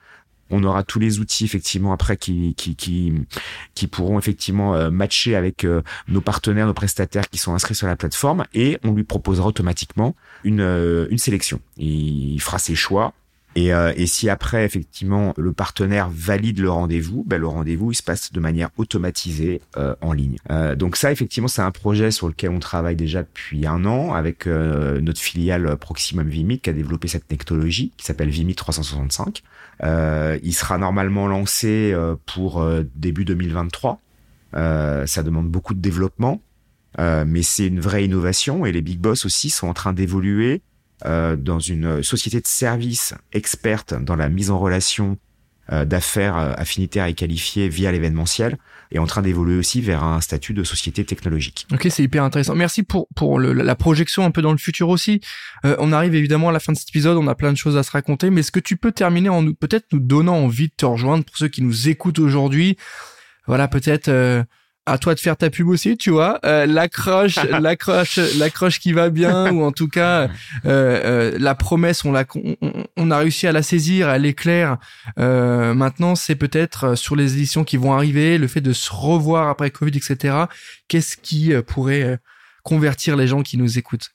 on 0.51 0.63
aura 0.65 0.83
tous 0.83 0.99
les 0.99 1.19
outils 1.19 1.45
effectivement 1.45 1.93
après 1.93 2.17
qui 2.17 2.55
qui 2.55 3.87
pourront 3.87 4.19
effectivement 4.19 4.75
euh, 4.75 4.91
matcher 4.91 5.37
avec 5.37 5.65
euh, 5.65 5.83
nos 6.09 6.21
partenaires, 6.21 6.67
nos 6.67 6.75
prestataires 6.75 7.29
qui 7.29 7.39
sont 7.39 7.55
inscrits 7.55 7.75
sur 7.75 7.87
la 7.87 7.97
plateforme 7.97 8.45
et 8.55 8.79
on 8.85 8.93
lui 8.93 9.05
proposera 9.05 9.49
automatiquement 9.49 10.15
une 10.45 10.61
euh, 10.61 11.07
une 11.11 11.19
sélection. 11.19 11.61
Il 11.77 12.41
fera 12.41 12.59
ses 12.59 12.75
choix 12.75 13.13
Et, 13.57 13.73
euh, 13.73 13.95
et, 13.97 14.07
si 14.07 14.29
après, 14.29 14.67
effectivement, 14.67 15.33
le 15.39 15.51
partenaire 15.51 16.11
valide 16.11 16.61
le 16.61 16.71
rendez-vous, 16.71 17.25
ben, 17.27 17.41
le 17.41 17.47
rendez-vous, 17.47 17.91
il 17.91 17.95
se 17.95 18.03
passe 18.03 18.31
de 18.31 18.39
manière 18.39 18.69
automatisée 18.77 19.63
euh, 19.79 19.97
en 20.03 20.13
ligne. 20.13 20.37
Euh, 20.51 20.77
donc 20.77 20.97
ça, 20.97 21.11
effectivement, 21.11 21.49
c'est 21.49 21.63
un 21.63 21.71
projet 21.71 22.11
sur 22.11 22.29
lequel 22.29 22.51
on 22.51 22.59
travaille 22.59 22.97
déjà 22.97 23.23
depuis 23.23 23.67
un 23.67 23.87
an 23.87 24.13
avec 24.13 24.47
euh, 24.47 25.01
notre 25.01 25.21
filiale 25.21 25.75
Proximum 25.79 26.29
Vimit 26.29 26.61
qui 26.61 26.69
a 26.69 26.75
développé 26.75 27.09
cette 27.09 27.27
technologie 27.27 27.93
qui 27.97 28.05
s'appelle 28.05 28.29
Vimit 28.29 28.55
365. 28.55 29.43
il 29.83 30.53
sera 30.53 30.77
normalement 30.77 31.27
lancé 31.27 31.97
pour 32.27 32.65
début 32.95 33.25
2023. 33.25 34.01
ça 34.53 35.23
demande 35.23 35.49
beaucoup 35.49 35.73
de 35.73 35.81
développement, 35.81 36.43
mais 36.99 37.43
c'est 37.43 37.67
une 37.67 37.81
vraie 37.81 38.05
innovation 38.05 38.67
et 38.67 38.73
les 38.73 38.83
big 38.83 38.99
boss 38.99 39.25
aussi 39.25 39.49
sont 39.49 39.69
en 39.69 39.75
train 39.75 39.93
d'évoluer 39.93 40.63
euh, 41.05 41.37
dans 41.37 41.59
une 41.59 42.03
société 42.03 42.41
de 42.41 42.47
services 42.47 43.15
experte 43.33 43.95
dans 43.95 44.17
la 44.17 44.29
mise 44.29 44.51
en 44.51 44.59
relation 44.59 45.19
euh, 45.73 45.85
d'affaires 45.85 46.37
euh, 46.37 46.53
affinitaires 46.57 47.07
et 47.07 47.15
qualifiées 47.15 47.69
via 47.69 47.91
l'événementiel 47.91 48.57
est 48.93 49.01
en 49.01 49.07
train 49.07 49.21
d'évoluer 49.21 49.59
aussi 49.59 49.81
vers 49.81 50.05
un 50.05 50.21
statut 50.21 50.55
de 50.55 50.63
société 50.63 51.05
technologique. 51.05 51.67
Ok, 51.73 51.89
c'est 51.91 52.05
hyper 52.05 52.23
intéressant. 52.23 52.55
Merci 52.55 52.85
pour 52.85 53.09
pour 53.17 53.41
le, 53.41 53.53
la 53.53 53.75
projection 53.75 54.25
un 54.25 54.31
peu 54.31 54.43
dans 54.43 54.53
le 54.53 54.59
futur 54.59 54.91
aussi. 54.91 55.21
Euh, 55.65 55.75
on 55.81 55.91
arrive 55.91 56.15
évidemment 56.15 56.51
à 56.51 56.53
la 56.53 56.61
fin 56.61 56.73
de 56.73 56.79
cet 56.79 56.91
épisode, 56.91 57.17
on 57.17 57.27
a 57.27 57.35
plein 57.35 57.51
de 57.51 57.57
choses 57.57 57.77
à 57.77 57.83
se 57.83 57.91
raconter, 57.91 58.31
mais 58.31 58.43
est-ce 58.43 58.53
que 58.53 58.61
tu 58.61 58.77
peux 58.77 58.93
terminer 58.93 59.29
en 59.29 59.45
peut-être 59.55 59.87
nous 59.93 59.99
donnant 59.99 60.37
envie 60.37 60.69
de 60.69 60.75
te 60.77 60.87
rejoindre 60.87 61.25
pour 61.25 61.37
ceux 61.37 61.49
qui 61.49 61.63
nous 61.63 61.89
écoutent 61.89 62.21
aujourd'hui? 62.21 62.77
Voilà, 63.49 63.67
peut-être 63.67 64.09
à 64.87 64.99
toi 64.99 65.15
de 65.15 65.21
faire 65.21 65.37
ta 65.37 65.51
pub 65.51 65.69
aussi, 65.69 65.97
tu 65.97 66.11
vois. 66.11 66.39
Euh, 66.45 66.65
l'accroche, 66.65 67.37
l'accroche, 67.61 68.19
l'accroche 68.39 68.79
qui 68.79 68.93
va 68.93 69.11
bien, 69.11 69.53
ou 69.53 69.65
en 69.65 69.73
tout 69.73 69.89
cas 69.89 70.23
euh, 70.23 70.29
euh, 70.65 71.37
la 71.39 71.55
promesse, 71.57 72.05
on 72.05 72.13
l'a, 72.13 72.25
on, 72.97 73.11
a 73.11 73.19
réussi 73.19 73.49
à 73.49 73.53
la 73.53 73.63
saisir, 73.63 74.09
elle 74.09 74.25
est 74.25 74.35
claire. 74.35 74.79
Euh, 75.19 75.75
maintenant, 75.75 76.15
c'est 76.15 76.37
peut-être 76.37 76.95
sur 76.95 77.17
les 77.17 77.35
éditions 77.35 77.65
qui 77.65 77.77
vont 77.77 77.93
arriver, 77.93 78.39
le 78.39 78.47
fait 78.47 78.61
de 78.61 78.73
se 78.73 78.91
revoir 78.93 79.49
après 79.49 79.71
Covid, 79.71 79.97
etc. 79.97 80.37
Qu'est-ce 80.87 81.17
qui 81.17 81.53
pourrait 81.67 82.19
convertir 82.63 83.17
les 83.17 83.27
gens 83.27 83.43
qui 83.43 83.59
nous 83.59 83.79
écoutent? 83.79 84.11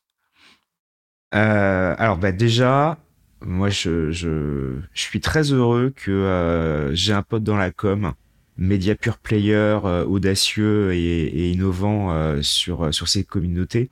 Alors, 1.34 2.18
bah 2.18 2.32
déjà, 2.32 2.98
moi, 3.42 3.70
je, 3.70 4.12
je, 4.12 4.76
je 4.94 5.02
suis 5.02 5.20
très 5.20 5.52
heureux 5.52 5.94
que 5.96 6.92
j'ai 6.94 7.14
un 7.14 7.24
pote 7.24 7.44
dans 7.44 7.58
la 7.58 7.72
com 7.72 8.14
média 8.62 8.96
pure 8.96 9.18
player 9.18 9.80
euh, 9.84 10.06
audacieux 10.06 10.94
et, 10.94 11.24
et 11.24 11.52
innovant 11.52 12.12
euh, 12.12 12.42
sur 12.42 12.86
euh, 12.86 12.92
sur 12.92 13.08
ces 13.08 13.24
communautés 13.24 13.90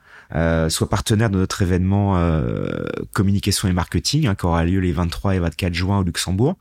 soit 0.70 0.90
partenaire 0.90 1.32
de 1.32 1.38
notre 1.38 1.64
événement 1.64 2.16
communication 3.14 3.68
et 3.68 3.74
marketing 3.74 4.28
hein, 4.28 4.36
qui 4.36 4.46
aura 4.46 4.64
lieu 4.64 4.80
les 4.80 4.92
23 4.92 5.36
et 5.36 5.40
24 5.40 5.74
juin 5.74 6.00
au 6.00 6.04
Luxembourg. 6.04 6.56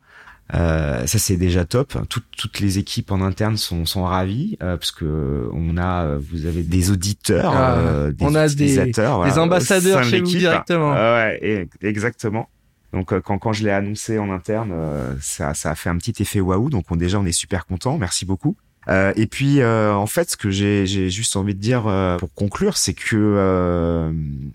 ça 0.51 1.07
c'est 1.07 1.37
déjà 1.37 1.67
top. 1.67 1.99
toutes 2.09 2.61
les 2.61 2.79
équipes 2.79 3.13
en 3.13 3.21
interne 3.21 3.59
sont, 3.59 3.85
sont 3.85 4.05
ravies 4.05 4.57
parce 4.59 4.91
que 4.91 5.51
on 5.53 5.77
a, 5.77 6.17
vous 6.17 6.47
avez 6.47 6.63
des 6.63 6.91
auditeurs, 6.91 7.53
ah, 7.55 8.11
des 8.11 8.25
on 8.25 8.35
a 8.35 8.49
des, 8.49 8.87
des 8.87 9.39
ambassadeurs 9.39 10.03
chez 10.03 10.21
vous 10.21 10.27
directement. 10.29 10.93
ouais, 10.93 11.69
exactement. 11.83 12.49
Donc 12.93 13.13
euh, 13.13 13.21
quand, 13.21 13.39
quand 13.39 13.53
je 13.53 13.65
l'ai 13.65 13.71
annoncé 13.71 14.19
en 14.19 14.31
interne, 14.31 14.71
euh, 14.73 15.15
ça, 15.21 15.55
ça 15.55 15.71
a 15.71 15.75
fait 15.75 15.91
un 15.91 15.97
petit 15.97 16.23
effet 16.23 16.41
waouh. 16.41 16.71
Donc 16.71 16.87
on, 16.91 16.97
déjà 16.97 17.19
on 17.19 17.27
est 17.27 17.33
super 17.33 17.67
content. 17.67 17.99
Merci 17.99 18.25
beaucoup. 18.25 18.57
Euh, 18.89 19.13
et 19.17 19.27
puis 19.27 19.63
en 19.63 20.07
fait, 20.07 20.31
ce 20.31 20.37
que 20.37 20.51
j'ai 20.51 20.87
juste 21.11 21.37
envie 21.37 21.55
de 21.55 21.61
dire 21.61 21.83
pour 22.19 22.33
conclure, 22.35 22.77
c'est 22.77 22.95
que 22.95 24.11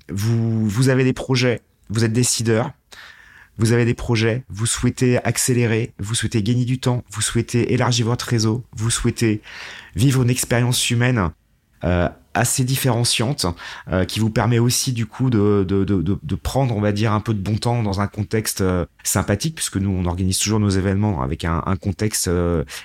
vous 0.10 0.68
vous 0.68 0.90
avez 0.90 1.04
des 1.04 1.14
projets, 1.14 1.62
vous 1.90 2.04
êtes 2.04 2.14
décideur, 2.14 2.72
vous 3.58 3.72
avez 3.72 3.86
des 3.86 3.94
projets, 3.94 4.44
vous 4.50 4.66
souhaitez 4.66 5.24
accélérer, 5.24 5.94
vous 6.00 6.16
souhaitez 6.16 6.42
gagner 6.42 6.66
du 6.66 6.80
temps, 6.80 7.04
vous 7.12 7.22
souhaitez 7.22 7.74
élargir 7.74 8.08
votre 8.08 8.26
réseau, 8.26 8.64
vous 8.76 8.90
souhaitez 8.90 9.42
vivre 9.96 10.24
une 10.24 10.30
expérience 10.30 10.90
humaine 10.90 11.20
euh, 11.20 11.30
assez 12.34 12.64
différenciante 12.64 13.46
euh, 13.92 14.06
qui 14.06 14.20
vous 14.20 14.30
permet 14.30 14.60
aussi 14.60 14.94
du 14.94 15.06
coup 15.06 15.30
de, 15.30 15.66
de, 15.68 15.84
de, 15.84 16.02
de, 16.02 16.36
prendre 16.36 16.76
on 16.76 16.82
va 16.82 16.92
dire 16.92 17.14
un 17.14 17.20
peu 17.20 17.34
de 17.34 17.40
bon 17.40 17.58
temps 17.58 17.84
dans 17.84 18.02
un 18.02 18.08
contexte 18.08 18.62
euh, 18.62 18.86
sympathique 19.04 19.56
puisque 19.56 19.78
nous 19.78 19.92
on 19.92 20.06
organise 20.06 20.40
toujours 20.40 20.60
nos 20.60 20.70
événements 20.70 21.22
avec 21.22 21.46
un, 21.46 21.62
un 21.66 21.76
contexte 21.76 22.30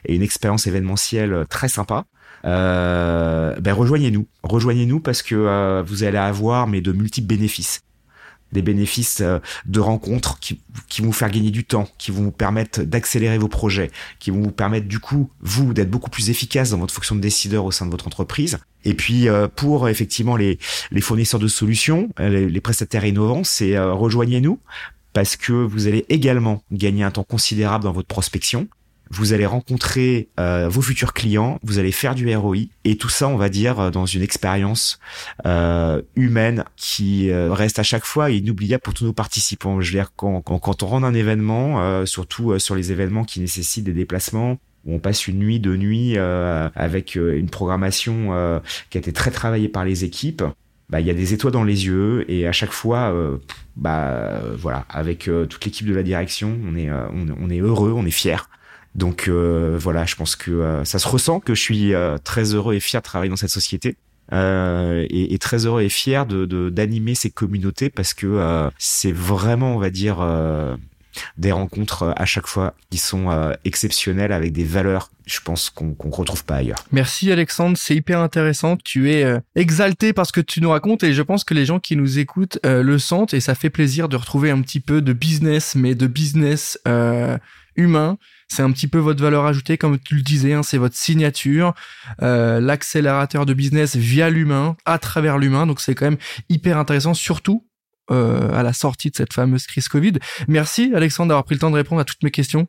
et 0.04 0.14
une 0.14 0.22
expérience 0.22 0.66
événementielle 0.66 1.46
très 1.48 1.68
sympa. 1.68 2.04
Ben 2.44 3.72
rejoignez-nous. 3.72 4.26
Rejoignez-nous 4.42 5.00
parce 5.00 5.22
que 5.22 5.82
vous 5.82 6.04
allez 6.04 6.18
avoir 6.18 6.66
mais 6.66 6.80
de 6.80 6.92
multiples 6.92 7.26
bénéfices 7.26 7.80
des 8.52 8.62
bénéfices 8.62 9.20
euh, 9.20 9.38
de 9.66 9.80
rencontres 9.80 10.38
qui, 10.40 10.61
qui 10.88 11.00
vont 11.00 11.08
vous 11.08 11.12
faire 11.12 11.30
gagner 11.30 11.50
du 11.50 11.64
temps, 11.64 11.88
qui 11.98 12.11
vont 12.11 12.22
vous 12.24 12.32
permettre 12.32 12.82
d'accélérer 12.82 13.38
vos 13.38 13.48
projets, 13.48 13.90
qui 14.18 14.30
vont 14.30 14.40
vous 14.40 14.50
permettre 14.50 14.87
du 14.87 14.98
coup, 14.98 15.30
vous, 15.40 15.74
d'être 15.74 15.90
beaucoup 15.90 16.11
plus 16.11 16.30
efficace 16.30 16.70
dans 16.70 16.78
votre 16.78 16.94
fonction 16.94 17.14
de 17.14 17.20
décideur 17.20 17.64
au 17.64 17.70
sein 17.70 17.87
de 17.87 17.90
votre 17.90 18.06
entreprise. 18.06 18.58
Et 18.84 18.94
puis 18.94 19.28
euh, 19.28 19.48
pour 19.48 19.88
effectivement 19.88 20.37
les, 20.37 20.58
les 20.90 21.00
fournisseurs 21.00 21.40
de 21.40 21.48
solutions, 21.48 22.08
euh, 22.20 22.46
les, 22.48 22.61
prestataires 22.61 23.04
innovants, 23.04 23.44
c'est 23.44 23.78
rejoignez-nous 23.78 24.58
parce 25.12 25.37
que 25.37 25.52
vous 25.52 25.87
allez 25.87 26.04
également 26.08 26.62
gagner 26.70 27.02
un 27.02 27.11
temps 27.11 27.24
considérable 27.24 27.84
dans 27.84 27.92
votre 27.92 28.08
prospection 28.08 28.68
vous 29.11 29.33
allez 29.33 29.47
rencontrer 29.47 30.29
euh, 30.38 30.68
vos 30.68 30.83
futurs 30.83 31.12
clients, 31.12 31.59
vous 31.62 31.79
allez 31.79 31.92
faire 31.92 32.14
du 32.14 32.35
ROI 32.35 32.57
et 32.85 32.97
tout 32.97 33.09
ça, 33.09 33.29
on 33.29 33.37
va 33.37 33.49
dire, 33.49 33.81
euh, 33.81 33.90
dans 33.90 34.07
une 34.07 34.23
expérience 34.23 34.99
euh, 35.47 36.03
humaine 36.16 36.64
qui 36.77 37.31
euh, 37.31 37.53
reste 37.53 37.79
à 37.79 37.83
chaque 37.83 38.05
fois 38.05 38.31
inoubliable 38.31 38.83
pour 38.83 38.94
tous 38.94 39.05
nos 39.05 39.12
participants. 39.12 39.81
Je 39.81 39.90
veux 39.90 39.99
dire, 39.99 40.12
quand, 40.16 40.40
quand, 40.42 40.59
quand 40.59 40.83
on 40.83 40.87
rend 40.87 41.03
un 41.03 41.14
événement, 41.14 42.05
surtout 42.07 42.59
sur 42.59 42.75
les 42.75 42.92
événements 42.92 43.25
qui 43.25 43.40
nécessitent 43.40 43.85
des 43.85 43.92
déplacements, 43.92 44.59
où 44.85 44.94
on 44.94 44.99
passe 44.99 45.27
une 45.27 45.38
nuit, 45.38 45.61
deux 45.61 45.77
nuits 45.77 46.16
avec 46.18 47.14
une 47.14 47.49
programmation 47.49 48.61
qui 48.90 48.99
a 48.99 49.01
été 49.01 49.12
très 49.12 49.31
travaillée 49.31 49.68
par 49.68 49.85
les 49.85 50.05
équipes. 50.05 50.42
Bah, 50.90 51.01
il 51.01 51.07
y 51.07 51.11
a 51.11 51.14
des 51.14 51.35
étoiles 51.35 51.53
dans 51.53 51.64
les 51.64 51.87
yeux 51.87 52.25
et 52.31 52.47
à 52.47 52.53
chaque 52.53 52.73
fois, 52.73 53.14
bah 53.77 54.40
voilà, 54.57 54.87
avec 54.88 55.31
toute 55.49 55.64
l'équipe 55.64 55.87
de 55.87 55.94
la 55.94 56.03
direction, 56.03 56.59
on 56.66 56.77
est, 56.77 56.90
on 56.90 57.51
est 57.51 57.61
heureux, 57.61 57.92
on 57.92 58.07
est 58.07 58.11
fier 58.11 58.49
donc 58.98 59.28
euh, 59.28 59.78
voilà, 59.80 60.04
je 60.04 60.16
pense 60.16 60.34
que 60.34 60.50
euh, 60.50 60.84
ça 60.84 60.98
se 60.98 61.06
ressent 61.06 61.38
que 61.38 61.54
je 61.54 61.61
suis 61.61 61.94
euh, 61.94 62.18
très 62.18 62.54
heureux 62.54 62.74
et 62.74 62.80
fier 62.80 63.00
de 63.00 63.04
travailler 63.04 63.30
dans 63.30 63.37
cette 63.37 63.48
société. 63.48 63.96
Et, 64.30 65.32
et, 65.32 65.38
très 65.38 65.64
heureux 65.64 65.80
et 65.80 65.88
fier 65.88 66.26
de 66.26 66.68
d'animer 66.68 67.14
ces 67.14 67.30
communautés 67.30 67.88
parce 67.88 68.12
que 68.12 68.68
c'est 68.76 69.11
vraiment, 69.11 69.74
on 69.74 69.78
va 69.78 69.88
dire, 69.88 70.18
des 71.38 71.50
rencontres 71.50 72.12
à 72.14 72.26
chaque 72.26 72.46
fois 72.46 72.74
qui 72.90 72.98
sont 72.98 73.54
exceptionnelles 73.64 74.32
avec 74.32 74.52
des 74.52 74.64
valeurs, 74.64 75.11
je 75.24 75.40
pense 75.40 75.70
qu'on 75.70 75.94
qu'on 75.94 76.11
retrouve 76.11 76.44
pas 76.44 76.56
ailleurs. 76.56 76.84
Merci 76.92 77.32
Alexandre, 77.32 77.78
c'est 77.78 77.94
hyper 77.94 78.20
intéressant. 78.20 78.76
Tu 78.76 79.11
es 79.11 79.24
exalté 79.56 80.12
parce 80.12 80.30
que 80.30 80.42
tu 80.42 80.61
nous 80.61 80.68
racontes 80.68 81.04
et 81.04 81.14
je 81.14 81.22
pense 81.22 81.42
que 81.42 81.54
les 81.54 81.64
gens 81.64 81.80
qui 81.80 81.96
nous 81.96 82.18
écoutent 82.18 82.58
le 82.64 82.98
sentent 82.98 83.32
et 83.32 83.40
ça 83.40 83.54
fait 83.54 83.70
plaisir 83.70 84.11
de 84.11 84.16
retrouver 84.16 84.50
un 84.50 84.61
petit 84.61 84.80
peu 84.80 85.00
de 85.00 85.14
business, 85.14 85.74
mais 85.74 85.94
de 85.94 86.06
business 86.06 86.78
humain 87.78 88.18
c'est 88.48 88.62
un 88.62 88.72
petit 88.72 88.88
peu 88.88 88.98
votre 88.98 89.22
valeur 89.22 89.44
ajoutée, 89.44 89.76
comme 89.76 89.98
tu 89.98 90.14
le 90.14 90.22
disais, 90.22 90.54
hein, 90.54 90.62
c'est 90.62 90.78
votre 90.78 90.96
signature, 90.96 91.74
euh, 92.22 92.60
l'accélérateur 92.60 93.46
de 93.46 93.52
business 93.52 93.94
via 93.94 94.30
l'humain, 94.30 94.76
à 94.86 94.98
travers 94.98 95.38
l'humain. 95.38 95.66
Donc 95.66 95.80
c'est 95.80 95.94
quand 95.94 96.06
même 96.06 96.18
hyper 96.48 96.78
intéressant, 96.78 97.14
surtout 97.14 97.66
euh, 98.10 98.50
à 98.52 98.62
la 98.62 98.72
sortie 98.72 99.10
de 99.10 99.16
cette 99.16 99.34
fameuse 99.34 99.66
crise 99.66 99.88
Covid. 99.88 100.14
Merci 100.48 100.92
Alexandre 100.94 101.28
d'avoir 101.28 101.44
pris 101.44 101.54
le 101.54 101.60
temps 101.60 101.70
de 101.70 101.76
répondre 101.76 102.00
à 102.00 102.04
toutes 102.04 102.22
mes 102.22 102.30
questions. 102.30 102.66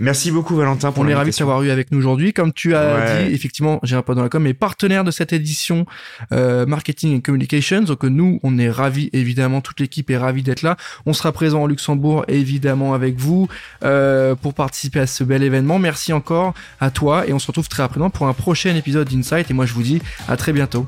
Merci 0.00 0.30
beaucoup 0.30 0.54
Valentin 0.54 0.92
pour 0.92 1.02
On 1.02 1.08
est 1.08 1.14
ravi 1.14 1.32
de 1.32 1.36
t'avoir 1.36 1.62
eu 1.62 1.70
avec 1.70 1.90
nous 1.90 1.98
aujourd'hui. 1.98 2.32
Comme 2.32 2.52
tu 2.52 2.74
as 2.74 3.24
dit, 3.24 3.34
effectivement, 3.34 3.80
j'ai 3.82 3.96
un 3.96 4.02
peu 4.02 4.14
dans 4.14 4.22
la 4.22 4.28
com, 4.28 4.42
mais 4.42 4.54
partenaire 4.54 5.02
de 5.02 5.10
cette 5.10 5.32
édition 5.32 5.86
euh, 6.32 6.66
Marketing 6.66 7.16
and 7.16 7.20
Communications. 7.20 7.82
Donc 7.82 8.04
nous, 8.04 8.38
on 8.44 8.58
est 8.58 8.70
ravis, 8.70 9.10
évidemment, 9.12 9.60
toute 9.60 9.80
l'équipe 9.80 10.08
est 10.10 10.16
ravie 10.16 10.42
d'être 10.42 10.62
là. 10.62 10.76
On 11.04 11.12
sera 11.12 11.32
présent 11.32 11.62
au 11.62 11.66
Luxembourg, 11.66 12.24
évidemment, 12.28 12.94
avec 12.94 13.16
vous 13.16 13.48
euh, 13.82 14.36
pour 14.36 14.54
participer 14.54 15.00
à 15.00 15.06
ce 15.06 15.24
bel 15.24 15.42
événement. 15.42 15.78
Merci 15.80 16.12
encore 16.12 16.54
à 16.80 16.90
toi 16.90 17.26
et 17.26 17.32
on 17.32 17.38
se 17.40 17.48
retrouve 17.48 17.68
très 17.68 17.82
rapidement 17.82 18.10
pour 18.10 18.28
un 18.28 18.34
prochain 18.34 18.76
épisode 18.76 19.08
d'Insight. 19.08 19.50
Et 19.50 19.54
moi, 19.54 19.66
je 19.66 19.72
vous 19.72 19.82
dis 19.82 20.00
à 20.28 20.36
très 20.36 20.52
bientôt. 20.52 20.86